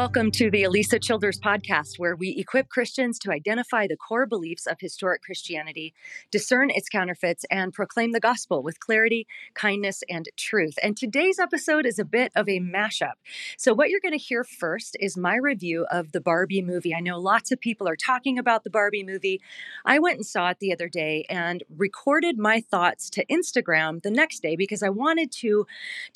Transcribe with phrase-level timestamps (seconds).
[0.00, 4.66] Welcome to the Alisa Childers podcast, where we equip Christians to identify the core beliefs
[4.66, 5.92] of historic Christianity,
[6.30, 10.76] discern its counterfeits, and proclaim the gospel with clarity, kindness, and truth.
[10.82, 13.12] And today's episode is a bit of a mashup.
[13.58, 16.94] So, what you're going to hear first is my review of the Barbie movie.
[16.94, 19.42] I know lots of people are talking about the Barbie movie.
[19.84, 24.10] I went and saw it the other day and recorded my thoughts to Instagram the
[24.10, 25.66] next day because I wanted to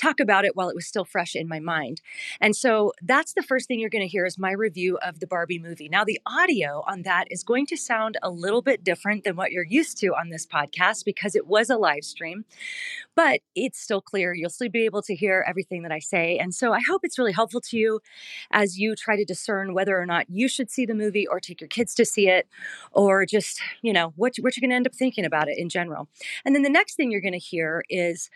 [0.01, 2.01] talk about it while it was still fresh in my mind.
[2.41, 5.27] And so, that's the first thing you're going to hear is my review of the
[5.27, 5.89] Barbie movie.
[5.89, 9.53] Now, the audio on that is going to sound a little bit different than what
[9.53, 12.45] you're used to on this podcast because it was a live stream,
[13.15, 14.35] but it's still clear.
[14.35, 16.39] You'll still be able to hear everything that I say.
[16.39, 18.01] And so I hope it's really helpful to you
[18.51, 21.61] as you try to discern whether or not you should see the movie or take
[21.61, 22.47] your kids to see it
[22.93, 25.69] or just, you know, what, what you're going to end up thinking about it in
[25.69, 26.09] general.
[26.45, 28.31] And then the next thing you're going to hear is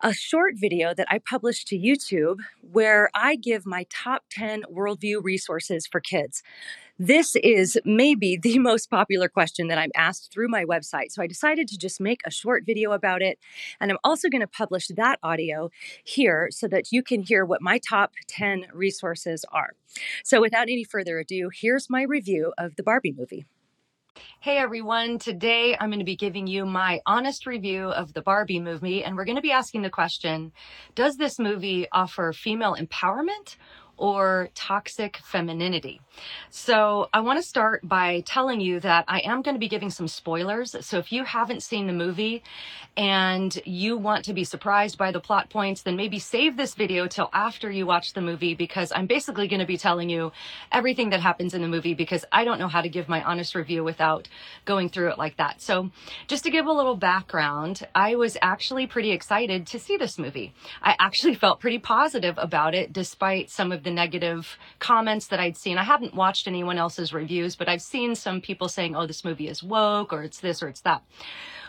[0.00, 5.22] a short video that I published to YouTube where I give my top 10 worldview
[5.22, 6.42] resources for kids.
[6.98, 11.10] This is maybe the most popular question that I'm asked through my website.
[11.10, 13.38] So I decided to just make a short video about it.
[13.80, 15.70] And I'm also going to publish that audio
[16.04, 19.74] here so that you can hear what my top 10 resources are.
[20.22, 23.46] So without any further ado, here's my review of the Barbie movie.
[24.38, 28.60] Hey everyone, today I'm going to be giving you my honest review of the Barbie
[28.60, 30.52] movie, and we're going to be asking the question
[30.94, 33.56] Does this movie offer female empowerment
[33.96, 36.00] or toxic femininity.
[36.50, 39.90] So, I want to start by telling you that I am going to be giving
[39.90, 40.76] some spoilers.
[40.80, 42.42] So, if you haven't seen the movie
[42.96, 47.06] and you want to be surprised by the plot points, then maybe save this video
[47.06, 50.32] till after you watch the movie because I'm basically going to be telling you
[50.72, 53.54] everything that happens in the movie because I don't know how to give my honest
[53.54, 54.28] review without
[54.64, 55.60] going through it like that.
[55.60, 55.90] So,
[56.26, 60.54] just to give a little background, I was actually pretty excited to see this movie.
[60.82, 65.56] I actually felt pretty positive about it despite some of the negative comments that I'd
[65.56, 65.78] seen.
[65.78, 69.48] I haven't watched anyone else's reviews, but I've seen some people saying, oh, this movie
[69.48, 71.02] is woke or it's this or it's that.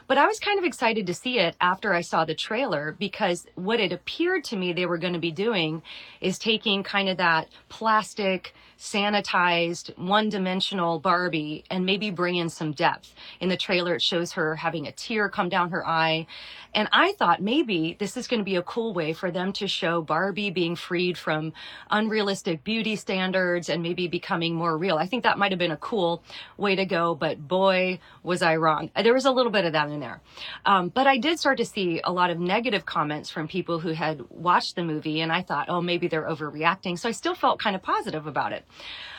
[0.08, 3.48] But I was kind of excited to see it after I saw the trailer because
[3.56, 5.82] what it appeared to me they were going to be doing
[6.22, 12.72] is taking kind of that plastic, sanitized, one dimensional Barbie and maybe bring in some
[12.72, 13.14] depth.
[13.40, 16.28] In the trailer, it shows her having a tear come down her eye.
[16.74, 19.68] And I thought maybe this is going to be a cool way for them to
[19.68, 21.54] show Barbie being freed from
[21.90, 24.98] unrealistic beauty standards and maybe becoming more real.
[24.98, 26.22] I think that might have been a cool
[26.58, 28.92] way to go, but boy, was I wrong.
[29.02, 30.20] There was a little bit of that in there.
[30.66, 33.92] Um, but I did start to see a lot of negative comments from people who
[33.92, 37.00] had watched the movie, and I thought, oh, maybe they're overreacting.
[37.00, 38.65] So I still felt kind of positive about it.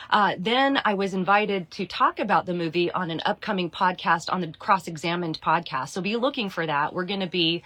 [0.09, 4.41] Uh, then I was invited to talk about the movie on an upcoming podcast on
[4.41, 5.89] the Cross Examined podcast.
[5.89, 6.93] So be looking for that.
[6.93, 7.63] We're going to be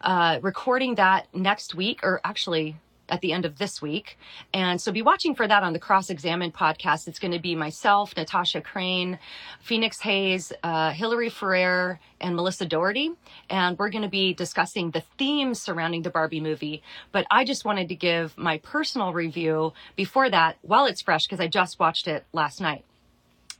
[0.00, 2.76] uh, recording that next week, or actually
[3.12, 4.18] at the end of this week.
[4.52, 7.06] And so be watching for that on the Cross Examined podcast.
[7.06, 9.18] It's going to be myself, Natasha Crain,
[9.60, 13.12] Phoenix Hayes, uh, Hillary Ferrer, and Melissa Dougherty.
[13.50, 16.82] And we're going to be discussing the themes surrounding the Barbie movie.
[17.12, 21.40] But I just wanted to give my personal review before that while it's fresh because
[21.40, 22.84] I just watched it last night.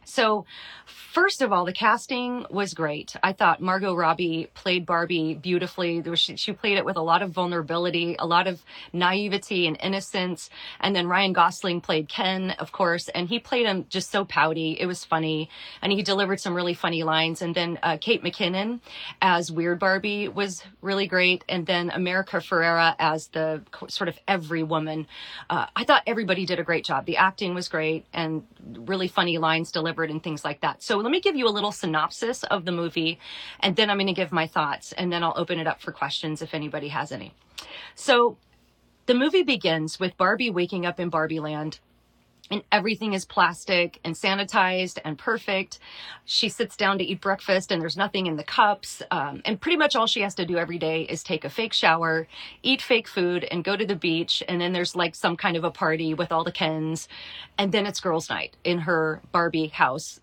[0.05, 0.45] So,
[0.87, 3.15] first of all, the casting was great.
[3.23, 6.03] I thought Margot Robbie played Barbie beautifully.
[6.17, 10.51] She, she, played it with a lot of vulnerability, a lot of naivety and innocence.
[10.81, 14.77] And then Ryan Gosling played Ken, of course, and he played him just so pouty.
[14.78, 15.49] It was funny,
[15.81, 17.43] and he delivered some really funny lines.
[17.43, 18.81] And then uh, Kate McKinnon
[19.21, 21.45] as Weird Barbie was really great.
[21.48, 25.07] And then America Ferrera as the sort of every woman.
[25.48, 27.07] Uh, I thought everybody did a great job.
[27.07, 30.83] The acting was great, and really funny lines delivered delivered and things like that.
[30.83, 33.18] So let me give you a little synopsis of the movie
[33.60, 35.92] and then I'm going to give my thoughts and then I'll open it up for
[35.92, 37.34] questions if anybody has any.
[37.94, 38.39] So
[39.06, 41.78] the movie begins with Barbie waking up in Barbie land
[42.53, 45.78] and everything is plastic and sanitized and perfect.
[46.27, 49.03] She sits down to eat breakfast and there's nothing in the cups.
[49.10, 51.72] Um, and pretty much all she has to do every day is take a fake
[51.72, 52.28] shower,
[52.63, 54.43] eat fake food, and go to the beach.
[54.47, 57.09] And then there's like some kind of a party with all the Kens.
[57.57, 60.21] And then it's girls' night in her Barbie house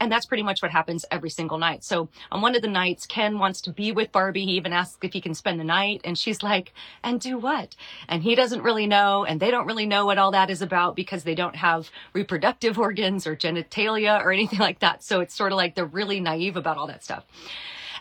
[0.00, 1.82] and that's pretty much what happens every single night.
[1.84, 4.44] So on one of the nights, Ken wants to be with Barbie.
[4.44, 6.02] He even asks if he can spend the night.
[6.04, 6.72] And she's like,
[7.02, 7.74] and do what?
[8.08, 9.24] And he doesn't really know.
[9.24, 12.78] And they don't really know what all that is about because they don't have reproductive
[12.86, 15.02] organs or genitalia or anything like that.
[15.02, 17.24] So it's sort of like they're really naive about all that stuff.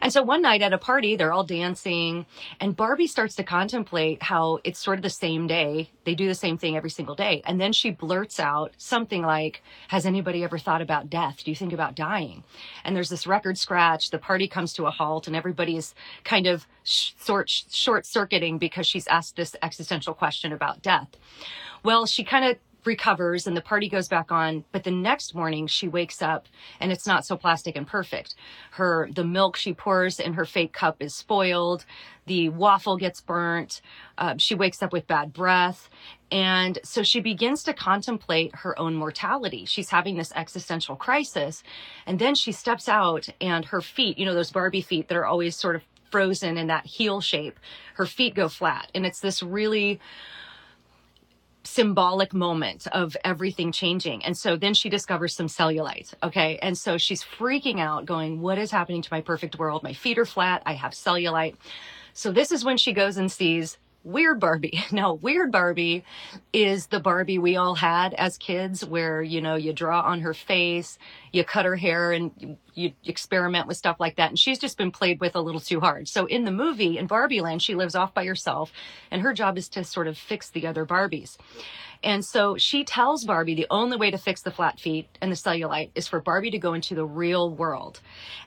[0.06, 2.28] And so one night at a party, they're all dancing,
[2.60, 5.90] and Barbie starts to contemplate how it's sort of the same day.
[6.04, 7.42] They do the same thing every single day.
[7.44, 11.44] And then she blurts out something like, Has anybody ever thought about death?
[11.44, 12.44] Do you think about dying?
[12.84, 14.12] And there's this record scratch.
[14.12, 18.86] The party comes to a halt, and everybody's kind of sh- sort short circuiting because
[18.86, 21.08] she's asked this existential question about death.
[21.82, 25.68] Well, she kind of recovers and the party goes back on but the next morning
[25.68, 26.48] she wakes up
[26.80, 28.36] and it's not so plastic and perfect.
[28.72, 31.86] Her the milk she pours in her fake cup is spoiled.
[32.28, 33.82] The waffle gets burnt.
[34.18, 35.90] Uh, she wakes up with bad breath.
[36.32, 39.66] And so she begins to contemplate her own mortality.
[39.66, 41.64] She's having this existential crisis
[42.06, 45.26] and then she steps out and her feet you know those barbie feet that are
[45.26, 47.60] always sort of frozen in that heel shape
[47.96, 48.90] her feet go flat.
[48.94, 50.00] And it's this really
[51.66, 54.24] symbolic moment of everything changing.
[54.24, 56.14] And so then she discovers some cellulite.
[56.24, 56.58] Okay.
[56.62, 59.84] And so she's freaking out, going, What is happening to my perfect world?
[59.84, 60.62] My feet are flat.
[60.66, 61.56] I have cellulite.
[62.14, 64.80] So this is when she goes and sees Weird Barbie.
[64.92, 66.06] Now, Weird Barbie
[66.54, 70.34] is the Barbie we all had as kids where, you know, you draw on her
[70.34, 70.98] face,
[71.34, 74.30] you cut her hair and you experiment with stuff like that.
[74.30, 76.08] And she's just been played with a little too hard.
[76.08, 78.72] So in the movie, in Barbie Land, she lives off by herself
[79.12, 81.38] and her job is to sort of fix the other Barbies.
[82.06, 85.36] And so she tells Barbie the only way to fix the flat feet and the
[85.36, 88.00] cellulite is for Barbie to go into the real world.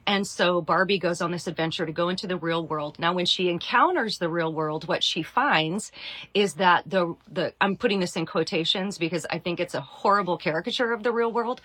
[0.07, 3.01] And so Barbie goes on this adventure to go into the real world.
[3.01, 5.91] Now, when she encounters the real world, what she finds
[6.35, 10.39] is that the, the, I'm putting this in quotations because I think it's a horrible
[10.39, 11.61] caricature of the real world,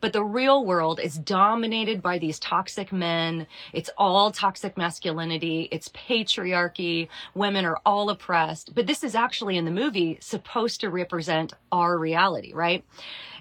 [0.00, 3.46] but the real world is dominated by these toxic men.
[3.74, 5.68] It's all toxic masculinity.
[5.70, 7.08] It's patriarchy.
[7.34, 8.74] Women are all oppressed.
[8.74, 11.33] But this is actually in the movie supposed to represent
[11.72, 12.84] our reality, right?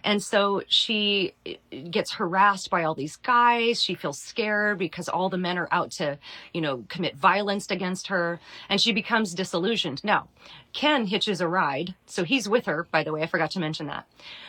[0.04, 1.56] And so she eh,
[1.90, 3.82] gets harassed by all these guys.
[3.82, 6.20] She feels scared because all the men are out to,
[6.54, 8.40] you know, commit violence against her.
[8.70, 10.04] And she becomes disillusioned.
[10.04, 10.28] Now,
[10.74, 11.96] Ken hitches a ride.
[12.06, 13.22] So he's with her, by the way.
[13.22, 14.06] I forgot to mention that.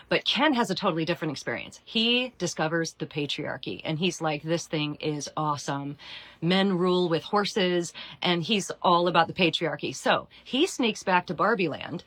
[0.08, 1.80] But Ken has a totally different experience.
[1.84, 5.96] He discovers the patriarchy and he's like, this thing is awesome.
[6.42, 7.92] Men rule with horses
[8.22, 9.94] and he's all about the patriarchy.
[9.94, 12.04] So he sneaks back to Barbie land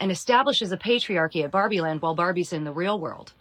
[0.00, 3.32] and establishes a patriarchy at Barbie Land while Barbie's in the real world.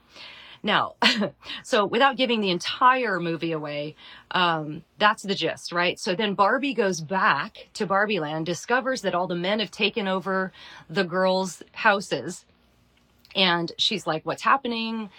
[0.62, 0.96] Now,
[1.64, 3.96] so without giving the entire movie away,
[4.32, 5.98] um, that's the gist, right?
[5.98, 10.08] So then Barbie goes back to Barbie Land, discovers that all the men have taken
[10.08, 10.52] over
[10.90, 12.46] the girls' houses.
[13.36, 15.10] And she's like, What's happening?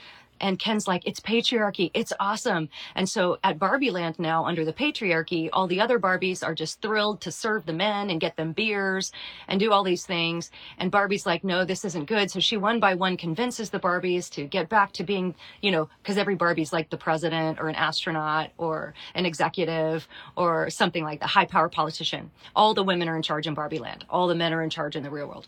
[0.41, 1.91] And Ken's like, it's patriarchy.
[1.95, 2.69] It's awesome.
[2.95, 6.81] And so at Barbie Land now, under the patriarchy, all the other Barbies are just
[6.81, 9.13] thrilled to serve the men and get them beers
[9.49, 10.51] and do all these things.
[10.79, 12.31] And Barbie's like, no, this isn't good.
[12.31, 15.89] So she one by one convinces the Barbies to get back to being, you know,
[16.03, 21.21] because every Barbie's like the president or an astronaut or an executive or something like
[21.21, 22.31] the high power politician.
[22.57, 24.05] All the women are in charge in Barbie Land.
[24.09, 25.47] All the men are in charge in the real world.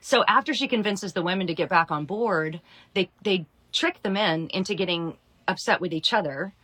[0.00, 2.60] So after she convinces the women to get back on board,
[2.92, 6.54] they, they trick the men into getting upset with each other.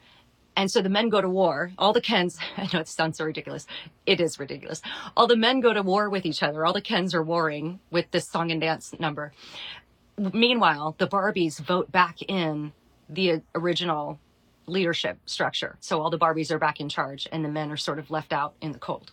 [0.57, 1.73] And so the men go to war.
[1.79, 3.67] All the Kens, I know it sounds so ridiculous.
[4.07, 4.81] It is ridiculous.
[5.17, 6.65] All the men go to war with each other.
[6.65, 9.33] All the Kens are warring with this song and dance number.
[10.19, 12.73] Meanwhile, the Barbies vote back in
[13.09, 14.19] the original
[14.67, 15.77] leadership structure.
[15.81, 18.33] So all the Barbies are back in charge and the men are sort of left
[18.33, 19.13] out in the cold.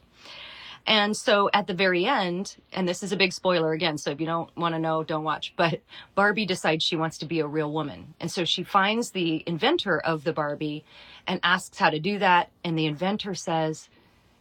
[0.87, 4.21] And so at the very end, and this is a big spoiler again, so if
[4.21, 5.81] you don't want to know, don't watch, but
[6.15, 8.13] Barbie decides she wants to be a real woman.
[8.21, 10.85] And so she finds the inventor of the Barbie
[11.27, 12.51] and asks how to do that.
[12.63, 13.89] And the inventor says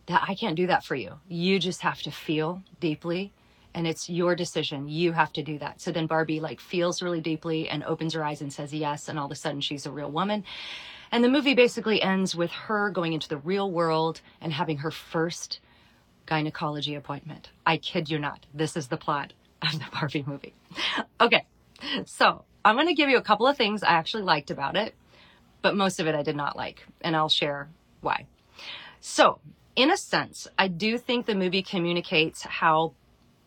[0.07, 1.15] that I can't do that for you.
[1.27, 3.33] You just have to feel deeply
[3.75, 4.89] and it's your decision.
[4.89, 5.81] You have to do that.
[5.81, 9.09] So then Barbie like feels really deeply and opens her eyes and says yes.
[9.09, 10.45] And all of a sudden she's a real woman.
[11.11, 14.93] And the movie basically ends with her going into the real world and having her
[14.93, 15.59] first
[16.27, 17.51] gynecology appointment.
[17.65, 18.45] I kid you not.
[18.53, 20.55] This is the plot of the Barbie movie.
[21.21, 21.47] Okay,
[22.05, 24.95] so I'm going to give you a couple of things I actually liked about it,
[25.63, 27.69] but most of it I did not like, and I'll share
[28.01, 28.27] why.
[29.01, 29.41] So,
[29.77, 32.95] in a sense, I do think the movie communicates how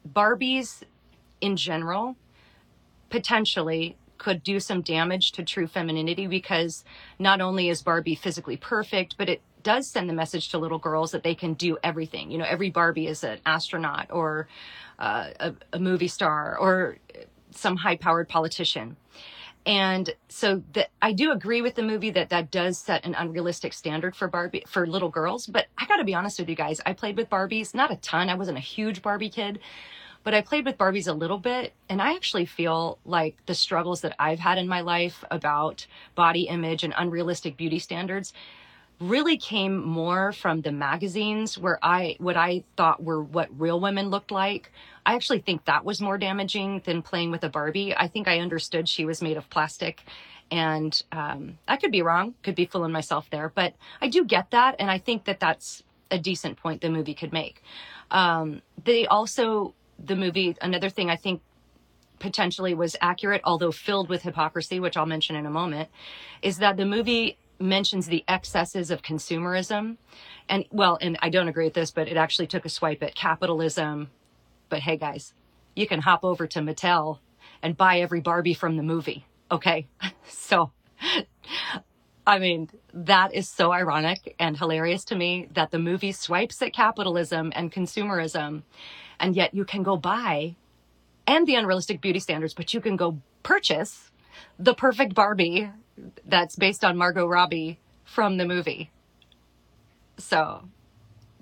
[0.07, 0.83] Barbies
[1.41, 2.15] in general
[3.09, 6.83] potentially could do some damage to true femininity because
[7.17, 11.11] not only is Barbie physically perfect, but it does send the message to little girls
[11.11, 12.31] that they can do everything.
[12.31, 14.47] You know, every Barbie is an astronaut or
[14.97, 16.97] uh, a, a movie star or
[17.51, 18.95] some high powered politician.
[19.65, 23.73] And so that I do agree with the movie that that does set an unrealistic
[23.73, 25.45] standard for Barbie for little girls.
[25.47, 27.97] But I got to be honest with you guys, I played with Barbies, not a
[27.97, 28.29] ton.
[28.29, 29.59] I wasn't a huge Barbie kid,
[30.23, 31.73] but I played with Barbies a little bit.
[31.89, 35.85] And I actually feel like the struggles that I've had in my life about
[36.15, 38.33] body image and unrealistic beauty standards
[38.99, 44.09] really came more from the magazines where I, what I thought were what real women
[44.09, 44.71] looked like.
[45.05, 47.95] I actually think that was more damaging than playing with a Barbie.
[47.95, 50.03] I think I understood she was made of plastic.
[50.51, 54.51] And um, I could be wrong, could be fooling myself there, but I do get
[54.51, 54.75] that.
[54.79, 57.63] And I think that that's a decent point the movie could make.
[58.11, 61.41] Um, they also, the movie, another thing I think
[62.17, 65.89] potentially was accurate, although filled with hypocrisy, which I'll mention in a moment,
[66.41, 69.97] is that the movie mentions the excesses of consumerism.
[70.47, 73.15] And well, and I don't agree with this, but it actually took a swipe at
[73.15, 74.09] capitalism.
[74.69, 75.33] But hey, guys,
[75.75, 77.19] you can hop over to Mattel
[77.61, 79.25] and buy every Barbie from the movie.
[79.51, 79.87] Okay.
[80.31, 80.71] So,
[82.25, 86.71] I mean, that is so ironic and hilarious to me that the movie swipes at
[86.71, 88.61] capitalism and consumerism,
[89.19, 90.55] and yet you can go buy
[91.27, 94.11] and the unrealistic beauty standards, but you can go purchase
[94.57, 95.69] the perfect Barbie
[96.25, 98.89] that's based on Margot Robbie from the movie.
[100.17, 100.63] So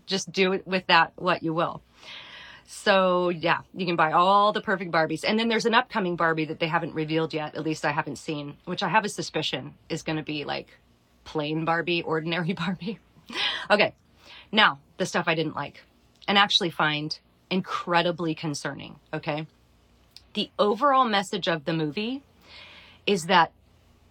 [0.05, 1.81] just do it with that what you will.
[2.65, 5.23] So yeah, you can buy all the perfect Barbies.
[5.25, 8.17] And then there's an upcoming Barbie that they haven't revealed yet, at least I haven't
[8.17, 10.67] seen, which I have a suspicion is going to be like
[11.23, 12.99] plain Barbie, ordinary Barbie.
[13.69, 13.93] okay.
[14.51, 15.83] Now, the stuff I didn't like
[16.27, 17.17] and actually find
[17.49, 19.47] incredibly concerning, okay?
[20.33, 22.21] The overall message of the movie
[23.05, 23.51] is that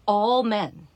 [0.06, 0.86] all men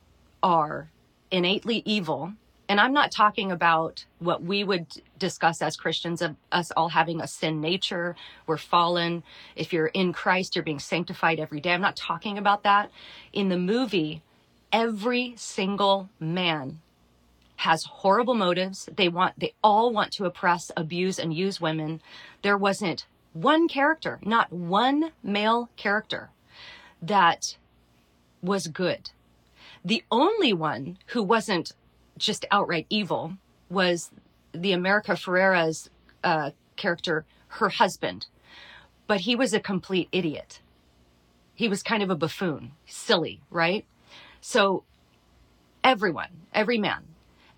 [0.42, 0.90] are
[1.30, 2.32] innately evil.
[2.68, 4.86] And I'm not talking about what we would
[5.18, 8.14] discuss as Christians of us all having a sin nature.
[8.46, 9.24] We're fallen.
[9.56, 11.72] If you're in Christ, you're being sanctified every day.
[11.72, 12.90] I'm not talking about that.
[13.32, 14.22] In the movie,
[14.72, 16.80] every single man
[17.56, 18.88] has horrible motives.
[18.96, 22.00] They want, they all want to oppress, abuse, and use women.
[22.42, 26.30] There wasn't one character, not one male character
[27.02, 27.56] that
[28.42, 29.10] was good.
[29.84, 31.72] The only one who wasn't
[32.18, 33.34] just outright evil
[33.70, 34.10] was
[34.52, 35.88] the America Ferrera's
[36.22, 38.26] uh, character, her husband.
[39.06, 40.60] But he was a complete idiot.
[41.54, 43.84] He was kind of a buffoon, silly, right?
[44.40, 44.84] So
[45.84, 47.04] everyone, every man.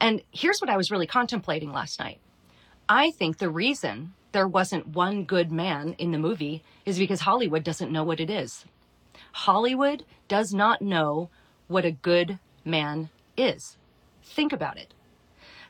[0.00, 2.18] And here's what I was really contemplating last night.
[2.88, 7.62] I think the reason there wasn't one good man in the movie is because Hollywood
[7.62, 8.64] doesn't know what it is.
[9.32, 11.30] Hollywood does not know
[11.68, 13.76] what a good man is.
[14.22, 14.94] Think about it.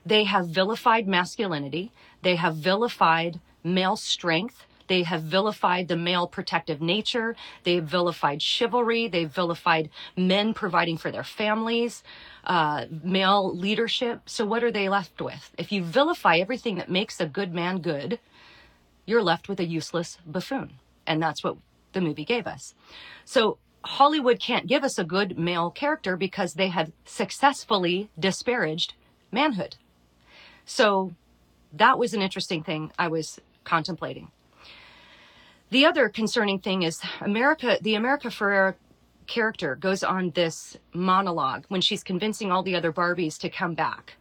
[0.04, 1.92] They have vilified masculinity.
[2.22, 4.66] They have vilified male strength.
[4.88, 7.36] They have vilified the male protective nature.
[7.62, 9.08] They have vilified chivalry.
[9.08, 12.02] They've vilified men providing for their families,
[12.44, 14.22] uh, male leadership.
[14.26, 15.52] So what are they left with?
[15.56, 18.18] If you vilify everything that makes a good man good,
[19.06, 20.74] you're left with a useless buffoon.
[21.06, 21.56] And that's what
[21.92, 22.74] the movie gave us.
[23.24, 28.94] So Hollywood can't give us a good male character because they have successfully disparaged
[29.30, 29.76] manhood.
[30.64, 31.12] So
[31.72, 34.30] that was an interesting thing I was contemplating.
[35.70, 38.74] The other concerning thing is America, the America Ferrera
[39.26, 44.16] character goes on this monologue when she's convincing all the other Barbies to come back.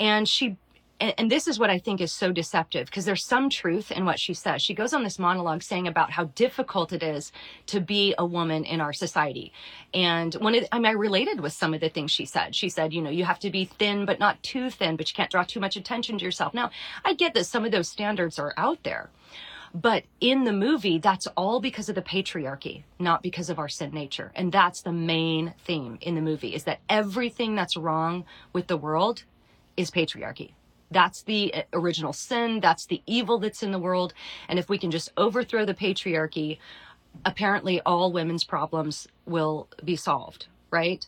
[0.00, 0.56] And she
[1.00, 4.04] and, and, this is what I think is so deceptive because there's some truth in
[4.04, 4.62] what she says.
[4.62, 7.32] She goes on this monologue saying about how difficult it is
[7.66, 9.52] to be a woman in our society.
[9.92, 12.54] And when it, I mean, I related with some of the things she said.
[12.54, 15.14] She said, you know, you have to be thin, but not too thin, but you
[15.14, 16.54] can't draw too much attention to yourself.
[16.54, 16.70] Now,
[17.04, 19.10] I get that some of those standards are out there.
[19.74, 23.90] But in the movie, that's all because of the patriarchy, not because of our sin
[23.90, 24.32] nature.
[24.34, 28.24] And that's the main theme in the movie is that everything that's wrong
[28.54, 29.24] with the world
[29.76, 30.52] is patriarchy.
[30.90, 32.60] That's the uh, original sin.
[32.60, 34.14] That's the evil that's in the world.
[34.48, 36.58] And if we can just overthrow the patriarchy,
[37.24, 41.06] apparently all women's problems will be solved, right?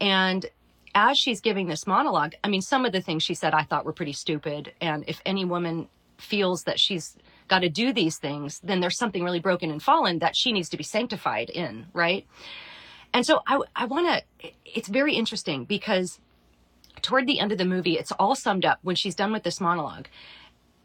[0.00, 0.46] And
[0.94, 3.84] as she's giving this monologue, I mean, some of the things she said I thought
[3.84, 4.72] were pretty stupid.
[4.80, 7.16] And if any woman feels that she's
[7.48, 10.68] got to do these things, then there's something really broken and fallen that she needs
[10.70, 12.26] to be sanctified in, right?
[13.12, 16.20] And so I, I want to, it's very interesting because
[17.02, 19.60] toward the end of the movie, it's all summed up when she's done with this
[19.60, 20.08] monologue.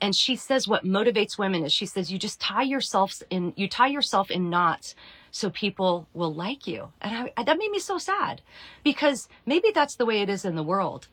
[0.01, 3.67] And she says what motivates women is she says, you just tie yourselves in, you
[3.67, 4.93] tie yourself in knots
[5.31, 6.89] so people will like you.
[7.01, 8.41] And I, that made me so sad
[8.84, 11.07] because maybe that's the way it is in the world.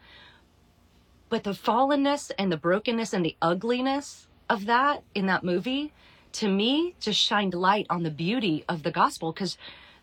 [1.28, 5.92] But the fallenness and the brokenness and the ugliness of that in that movie,
[6.32, 9.56] to me, just shined light on the beauty of the gospel because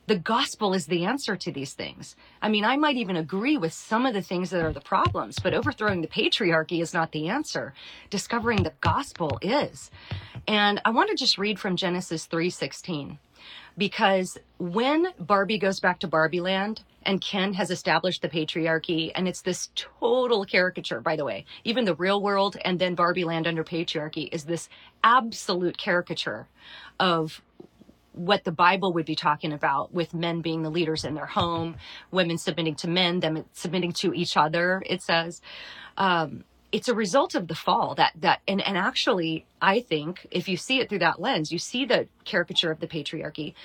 [0.10, 2.16] the gospel is the answer to these things.
[2.42, 5.38] I mean, I might even agree with some of the things that are the problems,
[5.38, 7.75] but overthrowing the patriarchy is not the answer.
[8.10, 9.92] Discovering the gospel is.
[10.48, 13.20] And I want to just read from Genesis 3:16
[13.78, 19.28] because when Barbie goes back to Barbie land and Ken has established the patriarchy and
[19.28, 21.46] it's this total caricature by the way.
[21.63, 24.70] Even the real world and then Barbie land under patriarchy is this
[25.04, 26.48] absolute caricature
[27.00, 27.44] of
[28.20, 31.78] what the Bible would be talking about with men being the leaders in their home,
[32.12, 35.42] women submitting to men, them submitting to each other, it says.
[35.98, 40.48] Um, it's a result of the fall that that and, and actually i think if
[40.48, 43.56] you see it through that lens you see the caricature of the patriarchy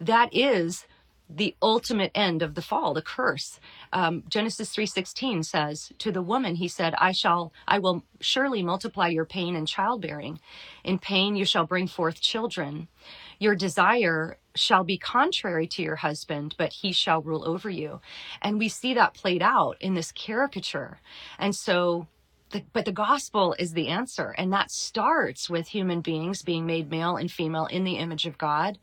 [0.00, 0.86] that is
[1.28, 3.60] the ultimate end of the fall the curse.
[3.92, 9.08] Um, genesis 3.16 says to the woman he said i shall i will surely multiply
[9.08, 10.40] your pain and childbearing.
[10.84, 12.88] In pain you shall bring forth children
[13.38, 18.00] your desire shall be contrary to your husband, but he shall rule over you.
[18.42, 21.00] And we see that played out in this caricature.
[21.38, 22.06] And so,
[22.50, 24.34] the, but the gospel is the answer.
[24.38, 28.38] And that starts with human beings being made male and female in the image of
[28.38, 28.78] God.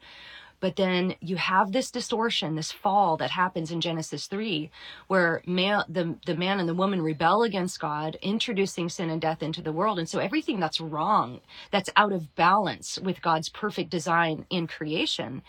[0.62, 4.70] But then you have this distortion, this fall that happens in Genesis 3,
[5.08, 9.63] where the, the man and the woman rebel against God, introducing sin and death into
[9.63, 9.98] the world.
[9.98, 11.41] And so everything that's wrong,
[11.72, 15.41] that's out of balance with God's perfect design in creation,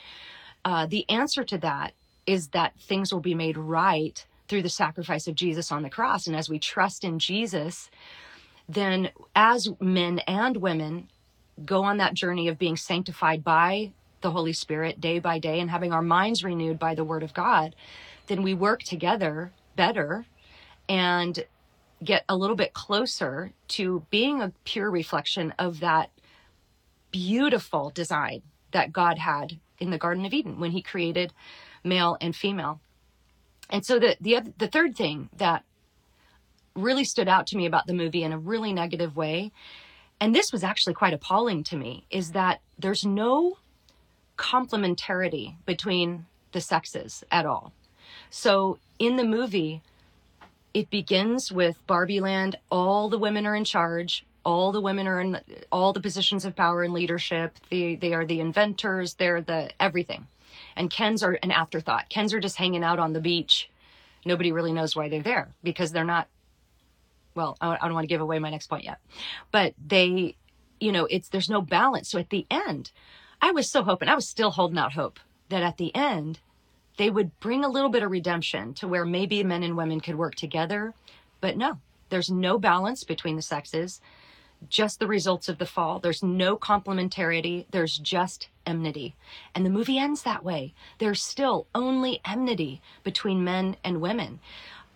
[0.64, 1.92] uh, the answer to that
[2.26, 6.26] is that things will be made right through the sacrifice of Jesus on the cross.
[6.26, 7.90] And as we trust in Jesus,
[8.68, 11.10] then as men and women
[11.64, 13.92] go on that journey of being sanctified by
[14.22, 17.34] the Holy Spirit day by day and having our minds renewed by the Word of
[17.34, 17.74] God,
[18.26, 20.26] then we work together better
[20.88, 21.44] and
[22.02, 26.10] get a little bit closer to being a pure reflection of that
[27.10, 31.32] beautiful design that God had in the Garden of Eden when He created
[31.84, 32.80] male and female.
[33.70, 35.64] And so the the the third thing that
[36.74, 39.52] really stood out to me about the movie in a really negative way,
[40.20, 43.58] and this was actually quite appalling to me, is that there's no
[44.36, 47.72] complementarity between the sexes at all.
[48.30, 49.82] So in the movie,
[50.74, 52.56] it begins with Barbie Land.
[52.70, 54.24] All the women are in charge.
[54.44, 55.40] All the women are in
[55.70, 57.56] all the positions of power and leadership.
[57.70, 59.14] They they are the inventors.
[59.14, 60.26] They're the everything.
[60.76, 62.08] And Kens are an afterthought.
[62.08, 63.70] Kens are just hanging out on the beach.
[64.24, 66.28] Nobody really knows why they're there because they're not.
[67.34, 68.98] Well, I don't want to give away my next point yet,
[69.52, 70.36] but they,
[70.80, 72.10] you know, it's there's no balance.
[72.10, 72.90] So at the end,
[73.44, 76.38] I was so hoping, I was still holding out hope that at the end,
[76.96, 80.14] they would bring a little bit of redemption to where maybe men and women could
[80.14, 80.94] work together.
[81.40, 81.78] But no,
[82.08, 84.00] there's no balance between the sexes,
[84.68, 85.98] just the results of the fall.
[85.98, 89.16] There's no complementarity, there's just enmity.
[89.56, 90.72] And the movie ends that way.
[90.98, 94.38] There's still only enmity between men and women.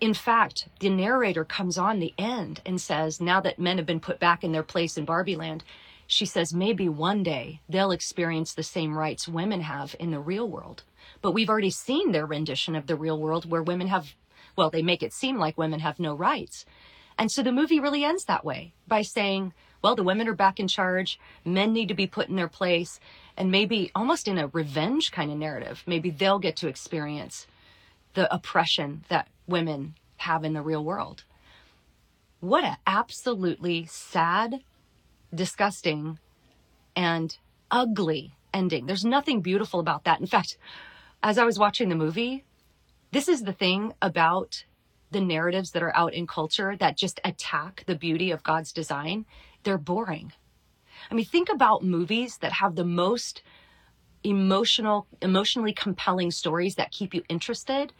[0.01, 3.99] In fact, the narrator comes on the end and says, now that men have been
[3.99, 5.65] put back in their place in Barbie Land,
[6.07, 10.49] she says maybe one day they'll experience the same rights women have in the real
[10.49, 10.83] world.
[11.23, 14.14] But we've already seen their rendition of the real world where women have,
[14.57, 16.64] well, they make it seem like women have no rights.
[17.19, 20.61] And so the movie really ends that way by saying, well, the women are back
[20.61, 22.99] in charge, men need to be put in their place,
[23.37, 27.47] and maybe almost in a revenge kind of narrative, maybe they'll get to experience
[28.14, 31.25] the oppression that women have in the real world.
[32.40, 34.61] What an absolutely sad
[35.37, 36.18] disgusting
[36.94, 37.37] and
[37.70, 38.87] ugly ending.
[38.87, 40.20] There's nothing beautiful about that.
[40.20, 40.57] In fact,
[41.22, 42.44] as I was watching the movie,
[43.12, 44.64] this is the thing about
[45.11, 49.25] the narratives that are out in culture that just attack the beauty of God's design.
[49.62, 50.33] They're boring.
[51.11, 53.42] I mean, think about movies that have the most
[54.25, 57.92] emotional, emotionally compelling stories that keep you interested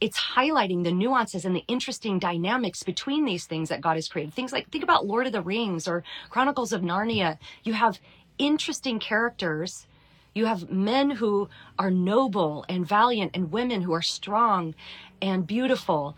[0.00, 4.32] it's highlighting the nuances and the interesting dynamics between these things that God has created.
[4.32, 7.38] Things like, think about Lord of the Rings or Chronicles of Narnia.
[7.64, 7.98] You have
[8.38, 9.86] interesting characters.
[10.34, 14.74] You have men who are noble and valiant and women who are strong
[15.20, 16.16] and beautiful.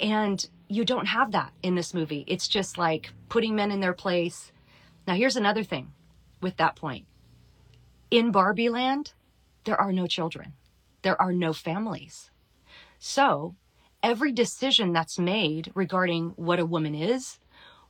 [0.00, 2.24] And you don't have that in this movie.
[2.26, 4.52] It's just like putting men in their place.
[5.06, 5.92] Now, here's another thing
[6.42, 7.06] with that point.
[8.10, 9.12] In Barbie land,
[9.64, 10.52] there are no children.
[11.00, 12.30] There are no families
[13.06, 13.54] so
[14.02, 17.38] every decision that's made regarding what a woman is,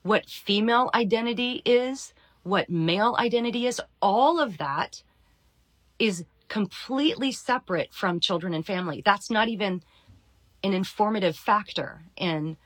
[0.03, 5.05] what female identity is, what male identity is, all of that
[6.00, 9.03] is completely separate from children and family.
[9.05, 9.85] That's not even
[10.64, 12.57] an informative factor in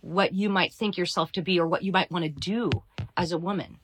[0.00, 2.70] what you might think yourself to be or what you might want to do
[3.16, 3.78] as a woman.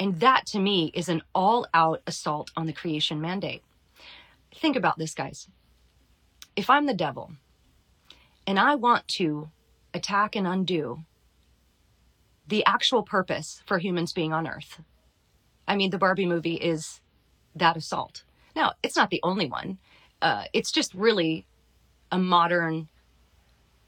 [0.00, 3.62] And that to me is an all out assault on the creation mandate.
[4.54, 5.48] Think about this, guys.
[6.56, 7.32] If I'm the devil
[8.46, 9.50] and I want to
[9.94, 11.04] attack and undo
[12.46, 14.80] the actual purpose for humans being on Earth,
[15.66, 17.00] I mean, the Barbie movie is
[17.54, 18.24] that assault.
[18.54, 19.78] Now, it's not the only one.
[20.20, 21.46] Uh, it's just really
[22.10, 22.88] a modern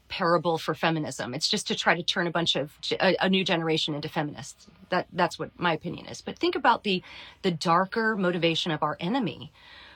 [0.07, 1.33] parable for feminism.
[1.33, 4.67] It's just to try to turn a bunch of a, a, new generation into feminists.
[4.89, 6.21] That that's what my opinion is.
[6.21, 7.01] But think about the
[7.41, 9.51] the darker motivation of our enemy,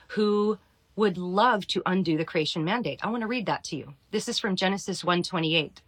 [0.09, 0.57] who
[0.99, 2.99] would love to undo the creation mandate.
[3.01, 3.93] I want to read that to you.
[4.11, 5.81] This is from Genesis 1:28.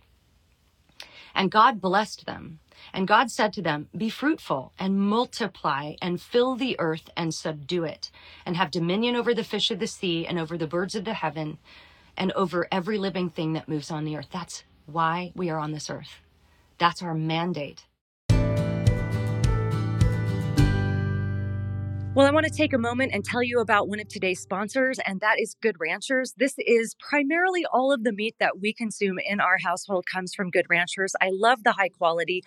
[1.36, 2.60] And God blessed them.
[2.93, 7.84] And God said to them, Be fruitful and multiply and fill the earth and subdue
[7.84, 8.10] it,
[8.45, 11.13] and have dominion over the fish of the sea and over the birds of the
[11.13, 11.60] heaven
[12.17, 14.30] and over every living thing that moves on the earth.
[14.32, 16.21] That's why we are on this earth.
[16.78, 17.86] That's our mandate.
[22.13, 25.00] Well, I want to take a moment and tell you about one of today's sponsors,
[25.06, 26.34] and that is Good Ranchers.
[26.36, 30.50] This is primarily all of the meat that we consume in our household comes from
[30.50, 31.13] Good Ranchers.
[31.21, 32.43] I love the high quality.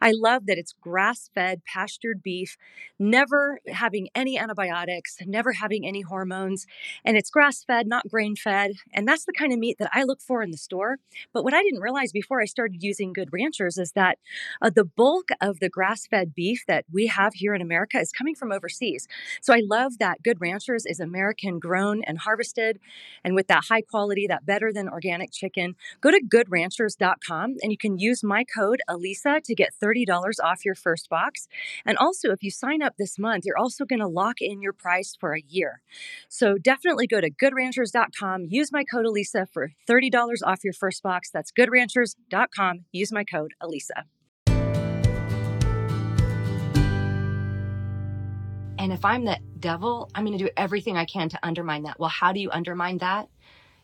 [0.00, 2.56] I love that it's grass fed, pastured beef,
[3.00, 6.64] never having any antibiotics, never having any hormones,
[7.04, 8.74] and it's grass fed, not grain fed.
[8.94, 10.98] And that's the kind of meat that I look for in the store.
[11.32, 14.18] But what I didn't realize before I started using Good Ranchers is that
[14.62, 18.12] uh, the bulk of the grass fed beef that we have here in America is
[18.12, 19.07] coming from overseas.
[19.40, 22.78] So I love that Good Ranchers is American grown and harvested.
[23.24, 27.78] And with that high quality, that better than organic chicken, go to goodranchers.com and you
[27.78, 30.06] can use my code Alisa to get $30
[30.42, 31.48] off your first box.
[31.84, 34.72] And also, if you sign up this month, you're also going to lock in your
[34.72, 35.82] price for a year.
[36.28, 40.12] So definitely go to goodranchers.com, use my code Alisa for $30
[40.44, 41.30] off your first box.
[41.30, 42.84] That's goodranchers.com.
[42.92, 44.17] Use my code Alisa.
[48.88, 52.00] And if I'm the devil, I'm going to do everything I can to undermine that.
[52.00, 53.28] Well, how do you undermine that?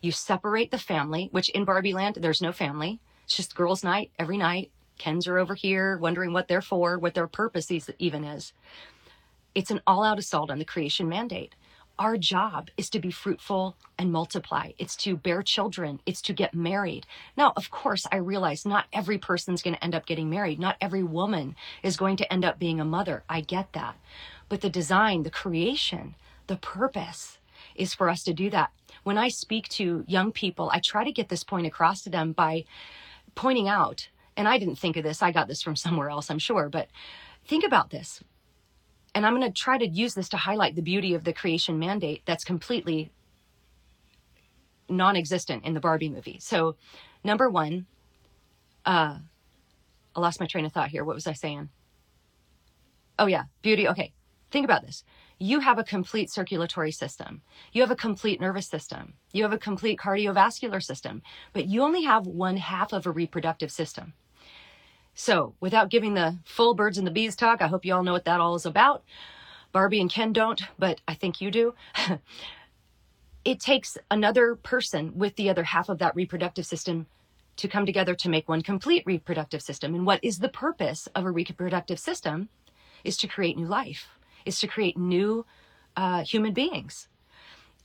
[0.00, 3.00] You separate the family, which in Barbie land, there's no family.
[3.26, 4.70] It's just girls' night every night.
[4.96, 8.54] Kens are over here wondering what they're for, what their purpose even is.
[9.54, 11.54] It's an all out assault on the creation mandate.
[11.98, 14.72] Our job is to be fruitful and multiply.
[14.78, 16.00] It's to bear children.
[16.06, 17.06] It's to get married.
[17.36, 20.58] Now, of course, I realize not every person's going to end up getting married.
[20.58, 21.54] Not every woman
[21.84, 23.22] is going to end up being a mother.
[23.28, 23.96] I get that.
[24.48, 26.16] But the design, the creation,
[26.48, 27.38] the purpose
[27.76, 28.72] is for us to do that.
[29.04, 32.32] When I speak to young people, I try to get this point across to them
[32.32, 32.64] by
[33.36, 36.38] pointing out, and I didn't think of this, I got this from somewhere else, I'm
[36.38, 36.88] sure, but
[37.46, 38.20] think about this.
[39.14, 41.78] And I'm going to try to use this to highlight the beauty of the creation
[41.78, 43.12] mandate that's completely
[44.88, 46.38] non existent in the Barbie movie.
[46.40, 46.76] So,
[47.22, 47.86] number one,
[48.84, 49.18] uh,
[50.16, 51.04] I lost my train of thought here.
[51.04, 51.68] What was I saying?
[53.18, 53.88] Oh, yeah, beauty.
[53.88, 54.12] Okay.
[54.50, 55.02] Think about this.
[55.38, 57.42] You have a complete circulatory system.
[57.72, 59.14] You have a complete nervous system.
[59.32, 61.22] You have a complete cardiovascular system,
[61.52, 64.12] but you only have one half of a reproductive system.
[65.14, 68.12] So, without giving the full birds and the bees talk, I hope you all know
[68.12, 69.04] what that all is about.
[69.72, 71.74] Barbie and Ken don't, but I think you do.
[73.44, 77.06] it takes another person with the other half of that reproductive system
[77.56, 79.94] to come together to make one complete reproductive system.
[79.94, 82.48] And what is the purpose of a reproductive system?
[83.04, 84.08] Is to create new life
[84.44, 85.46] is to create new
[85.96, 87.08] uh, human beings.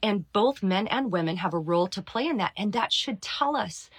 [0.01, 2.53] And both men and women have a role to play in that.
[2.57, 3.89] And that should tell us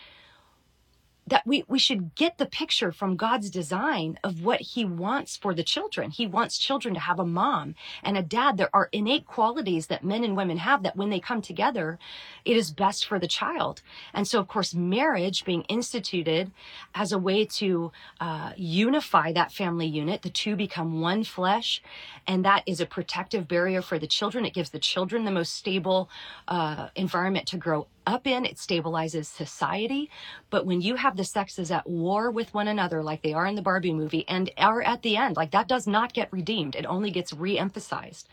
[1.30, 5.54] that we, we should get the picture from God's design of what he wants for
[5.54, 6.10] the children.
[6.10, 8.56] He wants children to have a mom and a dad.
[8.56, 11.98] There are innate qualities that men and women have that when they come together,
[12.44, 13.80] it is best for the child.
[14.12, 16.50] And so, of course, marriage being instituted
[16.94, 21.82] as a way to uh, unify that family unit, the two become one flesh,
[22.26, 24.44] and that is a protective barrier for the children.
[24.44, 26.10] It gives the children the most stable
[26.48, 30.10] uh, environment to grow up in, it stabilizes society.
[30.50, 33.54] But when you have the sexes at war with one another, like they are in
[33.54, 36.86] the Barbie movie, and are at the end, like that does not get redeemed, it
[36.86, 38.28] only gets re emphasized,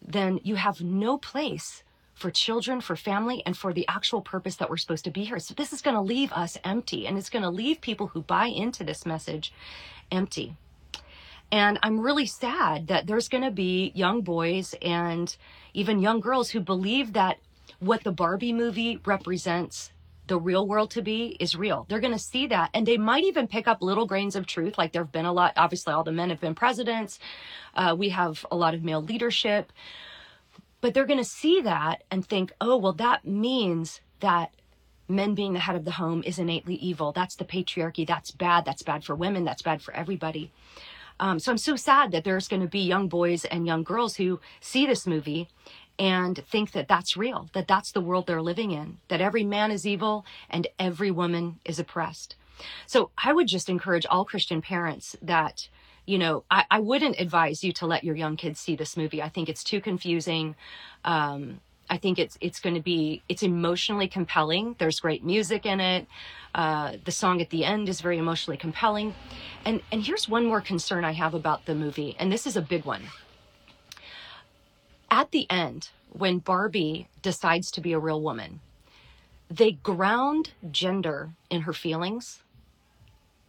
[0.00, 1.82] then you have no place
[2.14, 5.38] for children, for family, and for the actual purpose that we're supposed to be here.
[5.38, 8.22] So this is going to leave us empty, and it's going to leave people who
[8.22, 9.52] buy into this message
[10.10, 10.56] empty.
[11.50, 15.34] And I'm really sad that there's going to be young boys and
[15.74, 17.38] even young girls who believe that
[17.82, 19.90] what the Barbie movie represents
[20.28, 21.84] the real world to be is real.
[21.88, 22.70] They're going to see that.
[22.74, 24.78] And they might even pick up little grains of truth.
[24.78, 27.18] Like there have been a lot, obviously, all the men have been presidents.
[27.74, 29.72] Uh, we have a lot of male leadership.
[30.80, 34.54] But they're going to see that and think, oh, well, that means that
[35.08, 37.10] men being the head of the home is innately evil.
[37.12, 38.06] That's the patriarchy.
[38.06, 38.64] That's bad.
[38.64, 39.44] That's bad for women.
[39.44, 40.52] That's bad for everybody.
[41.20, 44.16] Um, so I'm so sad that there's going to be young boys and young girls
[44.16, 45.48] who see this movie
[45.98, 49.70] and think that that's real, that that's the world they're living in, that every man
[49.70, 52.36] is evil and every woman is oppressed.
[52.86, 55.68] So I would just encourage all Christian parents that,
[56.06, 59.22] you know, I, I wouldn't advise you to let your young kids see this movie.
[59.22, 60.54] I think it's too confusing.
[61.04, 64.76] Um, I think it's it's going to be it's emotionally compelling.
[64.78, 66.06] There's great music in it.
[66.54, 69.14] Uh, the song at the end is very emotionally compelling.
[69.64, 72.62] And and here's one more concern I have about the movie, and this is a
[72.62, 73.02] big one.
[75.12, 78.60] At the end, when Barbie decides to be a real woman,
[79.50, 82.40] they ground gender in her feelings.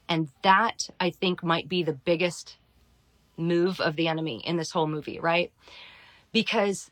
[0.10, 2.58] And that I think might be the biggest
[3.38, 5.54] move of the enemy in this whole movie, right?
[6.34, 6.92] Because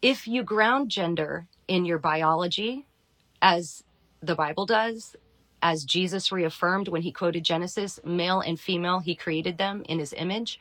[0.00, 2.86] if you ground gender in your biology,
[3.42, 3.82] as
[4.22, 5.16] the Bible does,
[5.60, 10.12] as Jesus reaffirmed when he quoted Genesis, male and female, he created them in his
[10.12, 10.60] image.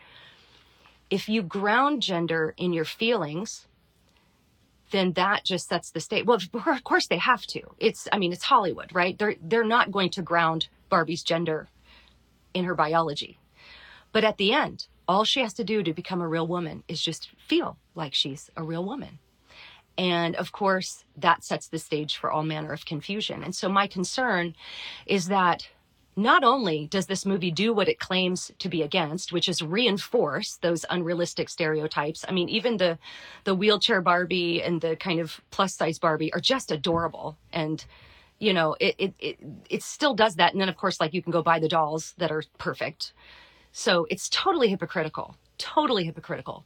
[1.14, 3.68] If you ground gender in your feelings,
[4.90, 6.26] then that just sets the stage.
[6.26, 7.62] Well, of course they have to.
[7.78, 9.16] It's, I mean, it's Hollywood, right?
[9.16, 11.70] They're, they're not going to ground Barbie's gender
[12.56, 13.38] in her biology.
[14.12, 17.00] But at the end, all she has to do to become a real woman is
[17.00, 19.20] just feel like she's a real woman.
[20.00, 23.44] And of course, that sets the stage for all manner of confusion.
[23.44, 24.56] And so my concern
[25.06, 25.70] is that
[26.16, 30.58] not only does this movie do what it claims to be against, which is reinforce
[30.62, 32.24] those unrealistic stereotypes.
[32.28, 32.98] I mean, even the
[33.46, 37.38] the wheelchair Barbie and the kind of plus size Barbie are just adorable.
[37.52, 37.84] And
[38.40, 40.54] you know, it, it it it still does that.
[40.54, 43.14] And then of course, like you can go buy the dolls that are perfect.
[43.72, 45.36] So it's totally hypocritical.
[45.58, 46.66] Totally hypocritical.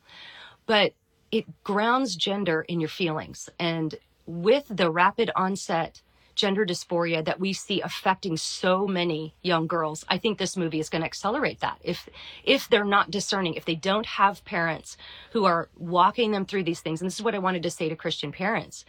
[0.65, 0.93] But
[1.31, 3.49] it grounds gender in your feelings.
[3.59, 6.01] And with the rapid onset
[6.37, 10.89] gender dysphoria that we see affecting so many young girls, I think this movie is
[10.89, 11.79] going to accelerate that.
[11.83, 12.07] If
[12.43, 14.95] if they're not discerning, if they don't have parents
[15.31, 17.89] who are walking them through these things, and this is what I wanted to say
[17.89, 18.85] to Christian parents.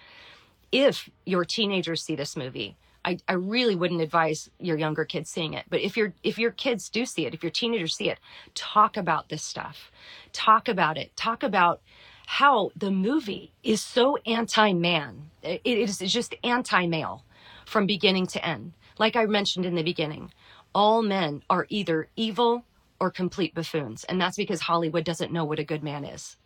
[0.71, 5.55] If your teenagers see this movie, I, I really wouldn't advise your younger kids seeing
[5.55, 5.65] it.
[5.71, 8.19] But if your if your kids do see it, if your teenagers see it,
[8.55, 9.91] talk about this stuff.
[10.33, 11.17] Talk about it.
[11.17, 11.81] Talk about
[12.27, 15.31] how the movie is so anti man.
[15.43, 17.25] It is just anti male
[17.69, 18.73] from beginning to end.
[18.99, 20.33] Like I mentioned in the beginning,
[20.75, 22.65] all men are either evil
[22.99, 24.05] or complete buffoons.
[24.05, 26.37] And that's because Hollywood doesn't know what a good man is.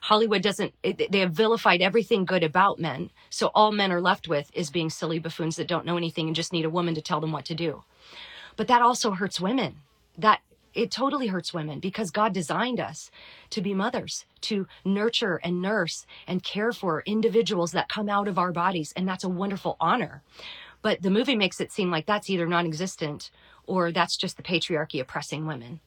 [0.00, 3.10] Hollywood doesn't, they have vilified everything good about men.
[3.30, 6.36] So all men are left with is being silly buffoons that don't know anything and
[6.36, 7.82] just need a woman to tell them what to do.
[8.56, 9.80] But that also hurts women.
[10.16, 10.40] That
[10.74, 13.10] it totally hurts women because God designed us
[13.50, 18.38] to be mothers, to nurture and nurse and care for individuals that come out of
[18.38, 18.92] our bodies.
[18.96, 20.22] And that's a wonderful honor.
[20.82, 23.30] But the movie makes it seem like that's either non existent
[23.66, 25.80] or that's just the patriarchy oppressing women.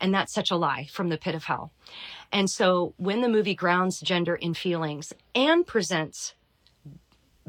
[0.00, 1.72] And that's such a lie from the pit of hell.
[2.32, 6.34] And so when the movie grounds gender in feelings and presents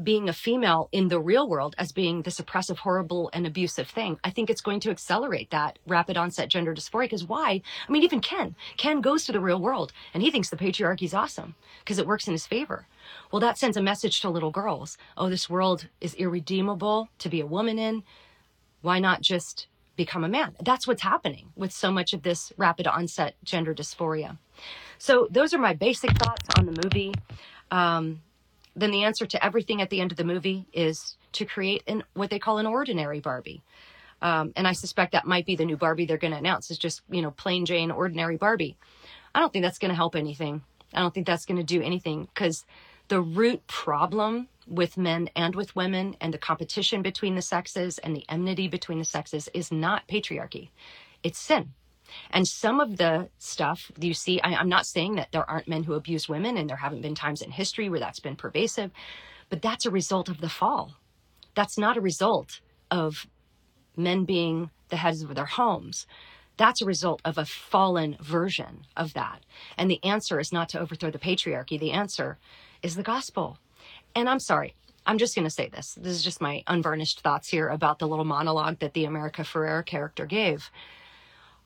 [0.04, 4.18] being a female in the real world as being this oppressive, horrible, and abusive thing,
[4.24, 7.04] I think it's going to accelerate that rapid onset gender dysphoria.
[7.04, 7.62] Because why?
[7.88, 11.02] I mean, even Ken, Ken goes to the real world and he thinks the patriarchy
[11.02, 12.86] is awesome because it works in his favor.
[13.30, 14.96] Well, that sends a message to little girls.
[15.16, 18.02] Oh, this world is irredeemable to be a woman in.
[18.82, 20.56] Why not just become a man?
[20.60, 24.38] That's what's happening with so much of this rapid onset gender dysphoria.
[24.98, 27.14] So those are my basic thoughts on the movie.
[27.70, 28.22] Um,
[28.76, 32.02] then the answer to everything at the end of the movie is to create an
[32.14, 33.62] what they call an ordinary Barbie.
[34.22, 36.70] Um, and I suspect that might be the new Barbie they're going to announce.
[36.70, 38.76] It's just you know plain Jane ordinary Barbie.
[39.34, 40.62] I don't think that's going to help anything.
[40.92, 42.64] I don't think that's going to do anything because
[43.08, 48.14] the root problem with men and with women and the competition between the sexes and
[48.14, 50.70] the enmity between the sexes is not patriarchy.
[51.22, 51.72] It's sin.
[52.30, 55.84] And some of the stuff you see, I, I'm not saying that there aren't men
[55.84, 58.90] who abuse women and there haven't been times in history where that's been pervasive,
[59.48, 60.94] but that's a result of the fall.
[61.54, 63.26] That's not a result of
[63.96, 66.06] men being the heads of their homes.
[66.56, 69.40] That's a result of a fallen version of that.
[69.78, 71.78] And the answer is not to overthrow the patriarchy.
[71.78, 72.38] The answer
[72.82, 73.58] is the gospel.
[74.14, 74.74] And I'm sorry,
[75.06, 75.94] I'm just going to say this.
[75.94, 79.84] This is just my unvarnished thoughts here about the little monologue that the America Ferrera
[79.84, 80.70] character gave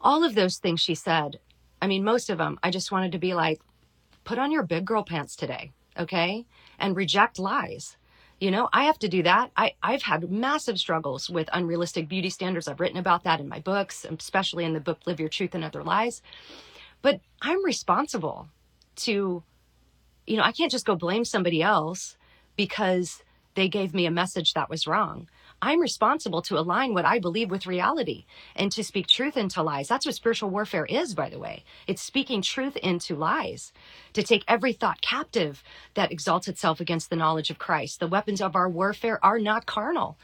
[0.04, 1.40] all of those things she said,
[1.82, 3.60] I mean, most of them, I just wanted to be like,
[4.24, 6.46] put on your big girl pants today, okay?
[6.78, 7.96] And reject lies.
[8.40, 9.50] You know, I have to do that.
[9.56, 12.68] I, I've had massive struggles with unrealistic beauty standards.
[12.68, 15.64] I've written about that in my books, especially in the book Live Your Truth and
[15.64, 16.22] Other Lies.
[17.02, 18.48] But I'm responsible
[18.96, 19.42] to
[20.26, 22.16] you know, I can't just go blame somebody else
[22.56, 23.22] because
[23.54, 25.28] they gave me a message that was wrong.
[25.64, 29.88] I'm responsible to align what I believe with reality and to speak truth into lies.
[29.88, 31.64] That's what spiritual warfare is, by the way.
[31.86, 33.72] It's speaking truth into lies,
[34.12, 37.98] to take every thought captive that exalts itself against the knowledge of Christ.
[37.98, 40.18] The weapons of our warfare are not carnal,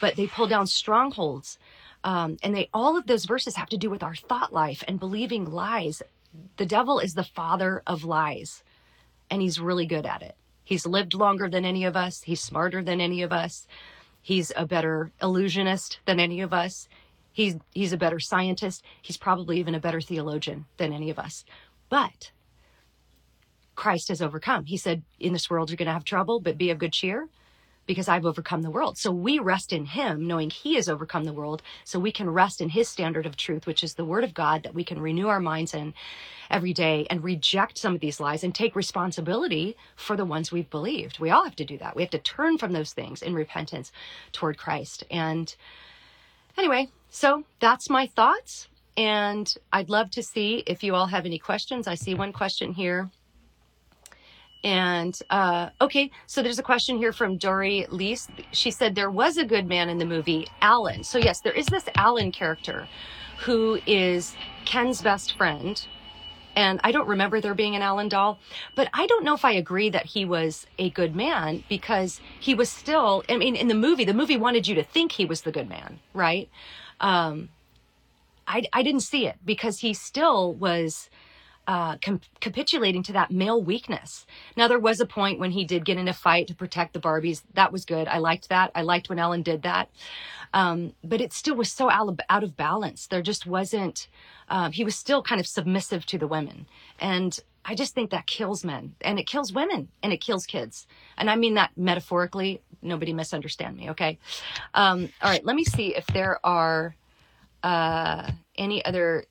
[0.00, 1.58] but they pull down strongholds.
[2.04, 5.00] Um, and they all of those verses have to do with our thought life and
[5.00, 6.02] believing lies.
[6.56, 8.62] The devil is the father of lies,
[9.28, 10.36] and he's really good at it.
[10.62, 12.22] He's lived longer than any of us.
[12.22, 13.66] He's smarter than any of us.
[14.22, 16.88] He's a better illusionist than any of us.
[17.32, 18.82] He's he's a better scientist.
[19.00, 21.44] He's probably even a better theologian than any of us.
[21.88, 22.32] But
[23.74, 24.64] Christ has overcome.
[24.64, 27.28] He said, "In this world you're going to have trouble, but be of good cheer."
[27.88, 28.98] Because I've overcome the world.
[28.98, 31.62] So we rest in him, knowing he has overcome the world.
[31.82, 34.62] So we can rest in his standard of truth, which is the word of God
[34.62, 35.94] that we can renew our minds in
[36.50, 40.70] every day and reject some of these lies and take responsibility for the ones we've
[40.70, 41.18] believed.
[41.18, 41.96] We all have to do that.
[41.96, 43.90] We have to turn from those things in repentance
[44.32, 45.04] toward Christ.
[45.10, 45.52] And
[46.56, 48.68] anyway, so that's my thoughts.
[48.98, 51.86] And I'd love to see if you all have any questions.
[51.86, 53.10] I see one question here.
[54.64, 58.28] And uh, okay, so there's a question here from Dory Lease.
[58.52, 61.04] She said there was a good man in the movie, Alan.
[61.04, 62.88] So yes, there is this Alan character
[63.38, 65.86] who is Ken's best friend.
[66.56, 68.40] And I don't remember there being an Alan doll,
[68.74, 72.52] but I don't know if I agree that he was a good man because he
[72.52, 75.42] was still, I mean, in the movie, the movie wanted you to think he was
[75.42, 76.48] the good man, right?
[77.00, 77.50] Um,
[78.48, 81.08] I, I didn't see it because he still was,
[81.68, 84.24] uh, com- capitulating to that male weakness.
[84.56, 86.98] Now, there was a point when he did get in a fight to protect the
[87.00, 87.42] Barbies.
[87.52, 88.08] That was good.
[88.08, 88.72] I liked that.
[88.74, 89.90] I liked when Ellen did that.
[90.54, 93.06] Um, but it still was so out of, out of balance.
[93.06, 94.08] There just wasn't,
[94.48, 96.66] uh, he was still kind of submissive to the women.
[96.98, 100.86] And I just think that kills men and it kills women and it kills kids.
[101.18, 102.62] And I mean that metaphorically.
[102.80, 104.18] Nobody misunderstand me, okay?
[104.72, 106.96] Um, all right, let me see if there are
[107.62, 109.26] uh, any other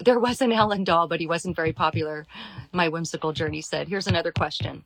[0.00, 2.26] there was an Alan doll, but he wasn't very popular.
[2.72, 3.88] My whimsical journey said.
[3.88, 4.84] Here's another question.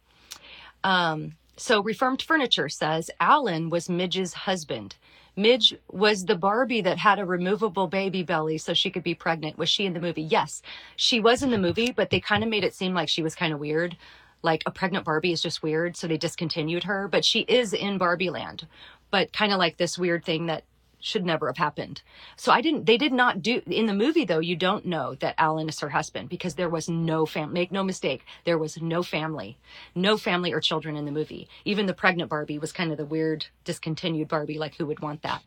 [0.84, 4.96] Um, so Reformed Furniture says Alan was Midge's husband.
[5.36, 9.58] Midge was the Barbie that had a removable baby belly so she could be pregnant.
[9.58, 10.22] Was she in the movie?
[10.22, 10.62] Yes,
[10.96, 13.34] she was in the movie, but they kind of made it seem like she was
[13.34, 13.96] kind of weird.
[14.42, 17.08] Like a pregnant Barbie is just weird, so they discontinued her.
[17.08, 18.66] But she is in Barbie Land,
[19.10, 20.64] but kind of like this weird thing that
[21.00, 22.02] should never have happened.
[22.37, 25.35] So I didn't, they did not do, in the movie though, you don't know that
[25.38, 29.02] Alan is her husband because there was no family, make no mistake, there was no
[29.02, 29.59] family,
[29.94, 31.48] no family or children in the movie.
[31.64, 35.22] Even the pregnant Barbie was kind of the weird, discontinued Barbie, like who would want
[35.22, 35.42] that?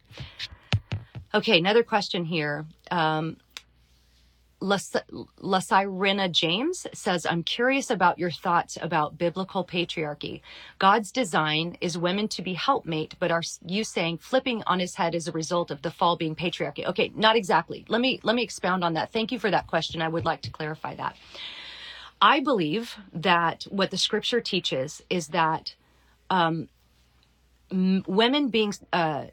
[1.34, 2.66] Okay, another question here.
[2.90, 3.38] Um,
[4.62, 10.42] Lasirena James says, I'm curious about your thoughts about biblical patriarchy.
[10.80, 15.16] God's design is women to be helpmate, but are you saying flipping on his head
[15.16, 16.86] as a result of the fall being patriarchy?
[16.86, 17.86] Okay, not exactly.
[17.88, 19.14] Let me, let me expound on that.
[19.14, 20.02] Thank you for that question.
[20.02, 21.16] I would like to clarify that.
[22.22, 25.74] I believe that what the scripture teaches is that
[26.30, 26.68] um,
[27.72, 29.28] m- women being uh,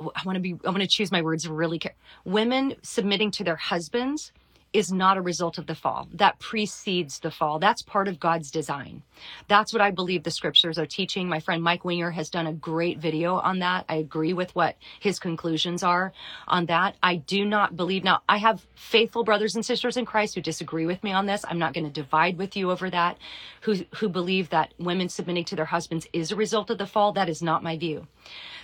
[0.00, 1.94] I want to be, I want to choose my words really care.
[2.24, 4.32] Women submitting to their husbands
[4.72, 6.08] is not a result of the fall.
[6.12, 7.58] That precedes the fall.
[7.58, 9.02] That's part of God's design.
[9.48, 11.28] That's what I believe the scriptures are teaching.
[11.28, 13.86] My friend Mike Winger has done a great video on that.
[13.88, 16.12] I agree with what his conclusions are
[16.46, 16.96] on that.
[17.02, 20.86] I do not believe now I have faithful brothers and sisters in Christ who disagree
[20.86, 21.44] with me on this.
[21.48, 23.18] I'm not going to divide with you over that.
[23.62, 27.12] Who who believe that women submitting to their husbands is a result of the fall.
[27.12, 28.06] That is not my view.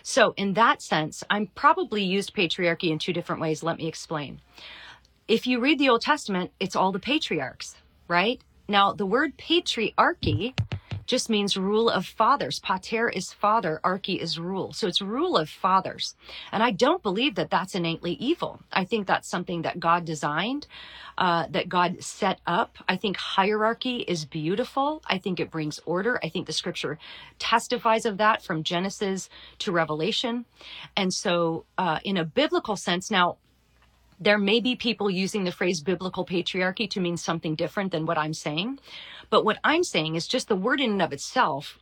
[0.02, 3.62] So in that sense, I'm probably used patriarchy in two different ways.
[3.62, 4.40] Let me explain.
[5.26, 7.76] If you read the Old Testament, it's all the patriarchs,
[8.08, 8.42] right?
[8.68, 10.54] Now, the word patriarchy
[11.06, 12.60] just means rule of fathers.
[12.60, 14.72] Pater is father, archy is rule.
[14.72, 16.14] So it's rule of fathers.
[16.52, 18.60] And I don't believe that that's innately evil.
[18.72, 20.66] I think that's something that God designed,
[21.16, 22.76] uh, that God set up.
[22.88, 25.02] I think hierarchy is beautiful.
[25.06, 26.18] I think it brings order.
[26.22, 26.98] I think the scripture
[27.38, 29.28] testifies of that from Genesis
[29.60, 30.44] to Revelation.
[30.96, 33.36] And so, uh, in a biblical sense, now,
[34.20, 38.18] there may be people using the phrase biblical patriarchy to mean something different than what
[38.18, 38.78] I'm saying.
[39.30, 41.78] But what I'm saying is just the word in and of itself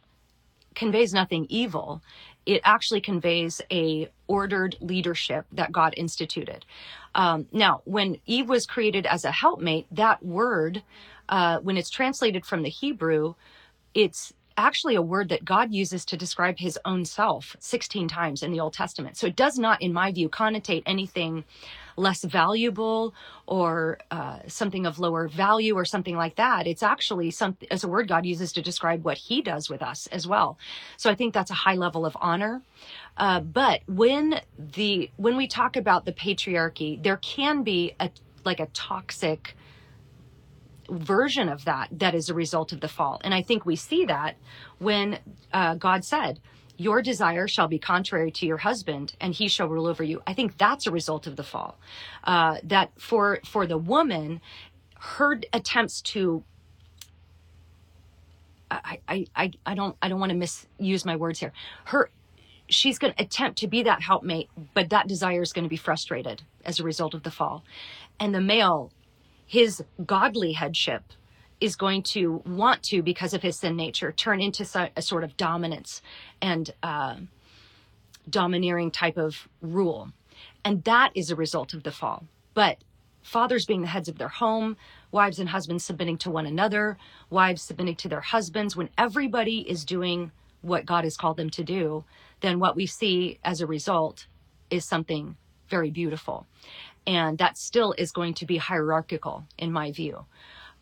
[0.74, 2.02] conveys nothing evil.
[2.46, 6.64] It actually conveys a ordered leadership that God instituted.
[7.14, 10.82] Um, now, when Eve was created as a helpmate, that word,
[11.28, 13.34] uh, when it's translated from the Hebrew,
[13.94, 18.52] it's actually a word that God uses to describe his own self 16 times in
[18.52, 19.16] the Old Testament.
[19.16, 21.44] So it does not, in my view, connotate anything
[21.97, 23.14] less valuable
[23.47, 26.66] or uh, something of lower value or something like that.
[26.66, 30.07] It's actually something as a word God uses to describe what He does with us
[30.09, 30.59] as well.
[30.97, 32.62] So I think that's a high level of honor.
[33.16, 38.11] Uh, but when the when we talk about the patriarchy, there can be a
[38.45, 39.57] like a toxic
[40.90, 43.20] version of that that is a result of the fall.
[43.24, 44.36] And I think we see that
[44.78, 45.18] when
[45.53, 46.40] uh, God said,
[46.82, 50.20] Your desire shall be contrary to your husband, and he shall rule over you.
[50.26, 51.78] I think that's a result of the fall.
[52.24, 54.40] Uh, that for for the woman,
[54.98, 56.42] her attempts to
[58.70, 61.52] I, I, I, I don't I don't want to misuse my words here.
[61.84, 62.10] Her
[62.68, 65.76] she's going to attempt to be that helpmate, but that desire is going to be
[65.76, 67.64] frustrated as a result of the fall.
[68.18, 68.90] And the male
[69.46, 71.02] his godly headship
[71.62, 75.36] is going to want to, because of his sin nature, turn into a sort of
[75.36, 76.02] dominance
[76.40, 77.16] and uh,
[78.28, 80.10] domineering type of rule.
[80.64, 82.24] And that is a result of the fall.
[82.54, 82.78] But
[83.22, 84.76] fathers being the heads of their home,
[85.12, 86.98] wives and husbands submitting to one another,
[87.30, 90.32] wives submitting to their husbands, when everybody is doing
[90.62, 92.04] what God has called them to do,
[92.40, 94.26] then what we see as a result
[94.68, 95.36] is something
[95.68, 96.46] very beautiful
[97.06, 100.24] and that still is going to be hierarchical in my view.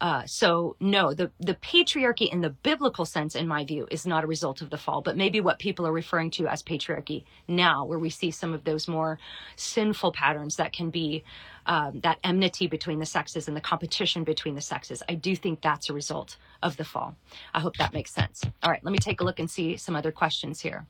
[0.00, 4.24] Uh, so no, the the patriarchy in the biblical sense, in my view, is not
[4.24, 7.84] a result of the fall, but maybe what people are referring to as patriarchy now,
[7.84, 9.18] where we see some of those more
[9.56, 11.22] sinful patterns that can be
[11.66, 15.02] um, that enmity between the sexes and the competition between the sexes.
[15.08, 17.16] I do think that's a result of the fall.
[17.52, 18.42] I hope that makes sense.
[18.62, 20.86] All right, let me take a look and see some other questions here.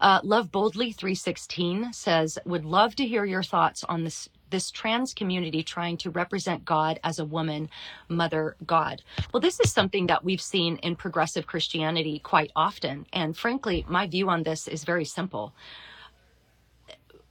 [0.00, 5.14] Uh, love Boldly 316 says, would love to hear your thoughts on this this trans
[5.14, 7.68] community trying to represent God as a woman,
[8.08, 9.02] mother God.
[9.32, 13.06] Well, this is something that we've seen in progressive Christianity quite often.
[13.12, 15.52] And frankly, my view on this is very simple.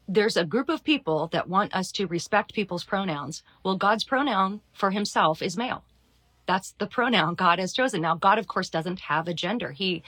[0.08, 3.44] There's a group of people that want us to respect people's pronouns.
[3.64, 5.84] Well, God's pronoun for himself is male
[6.48, 8.02] that's the pronoun God has chosen.
[8.02, 9.72] Now, God, of course, doesn't have a gender.
[9.72, 10.04] He,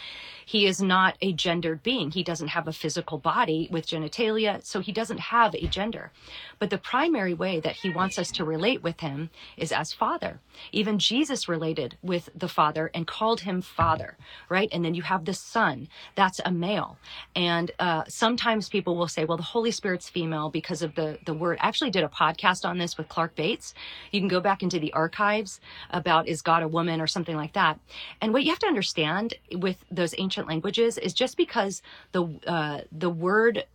[0.46, 2.12] he is not a gendered being.
[2.12, 6.12] He doesn't have a physical body with genitalia, so he doesn't have a gender.
[6.60, 10.40] But the primary way that he wants us to relate with him is as father.
[10.72, 14.18] Even Jesus related with the father and called him father,
[14.50, 14.70] right?
[14.72, 15.88] And then you have the son.
[16.16, 16.98] That's a male.
[17.36, 21.34] And uh, sometimes people will say, well, the Holy Spirit's female because of the, the
[21.34, 21.58] word.
[21.62, 23.74] I actually did a podcast on this with Clark Bates.
[24.12, 25.60] You can go back into the archives
[25.90, 27.80] about is God a woman or something like that.
[28.22, 32.82] And what you have to understand with those ancient languages is just because the uh,
[32.92, 33.66] the word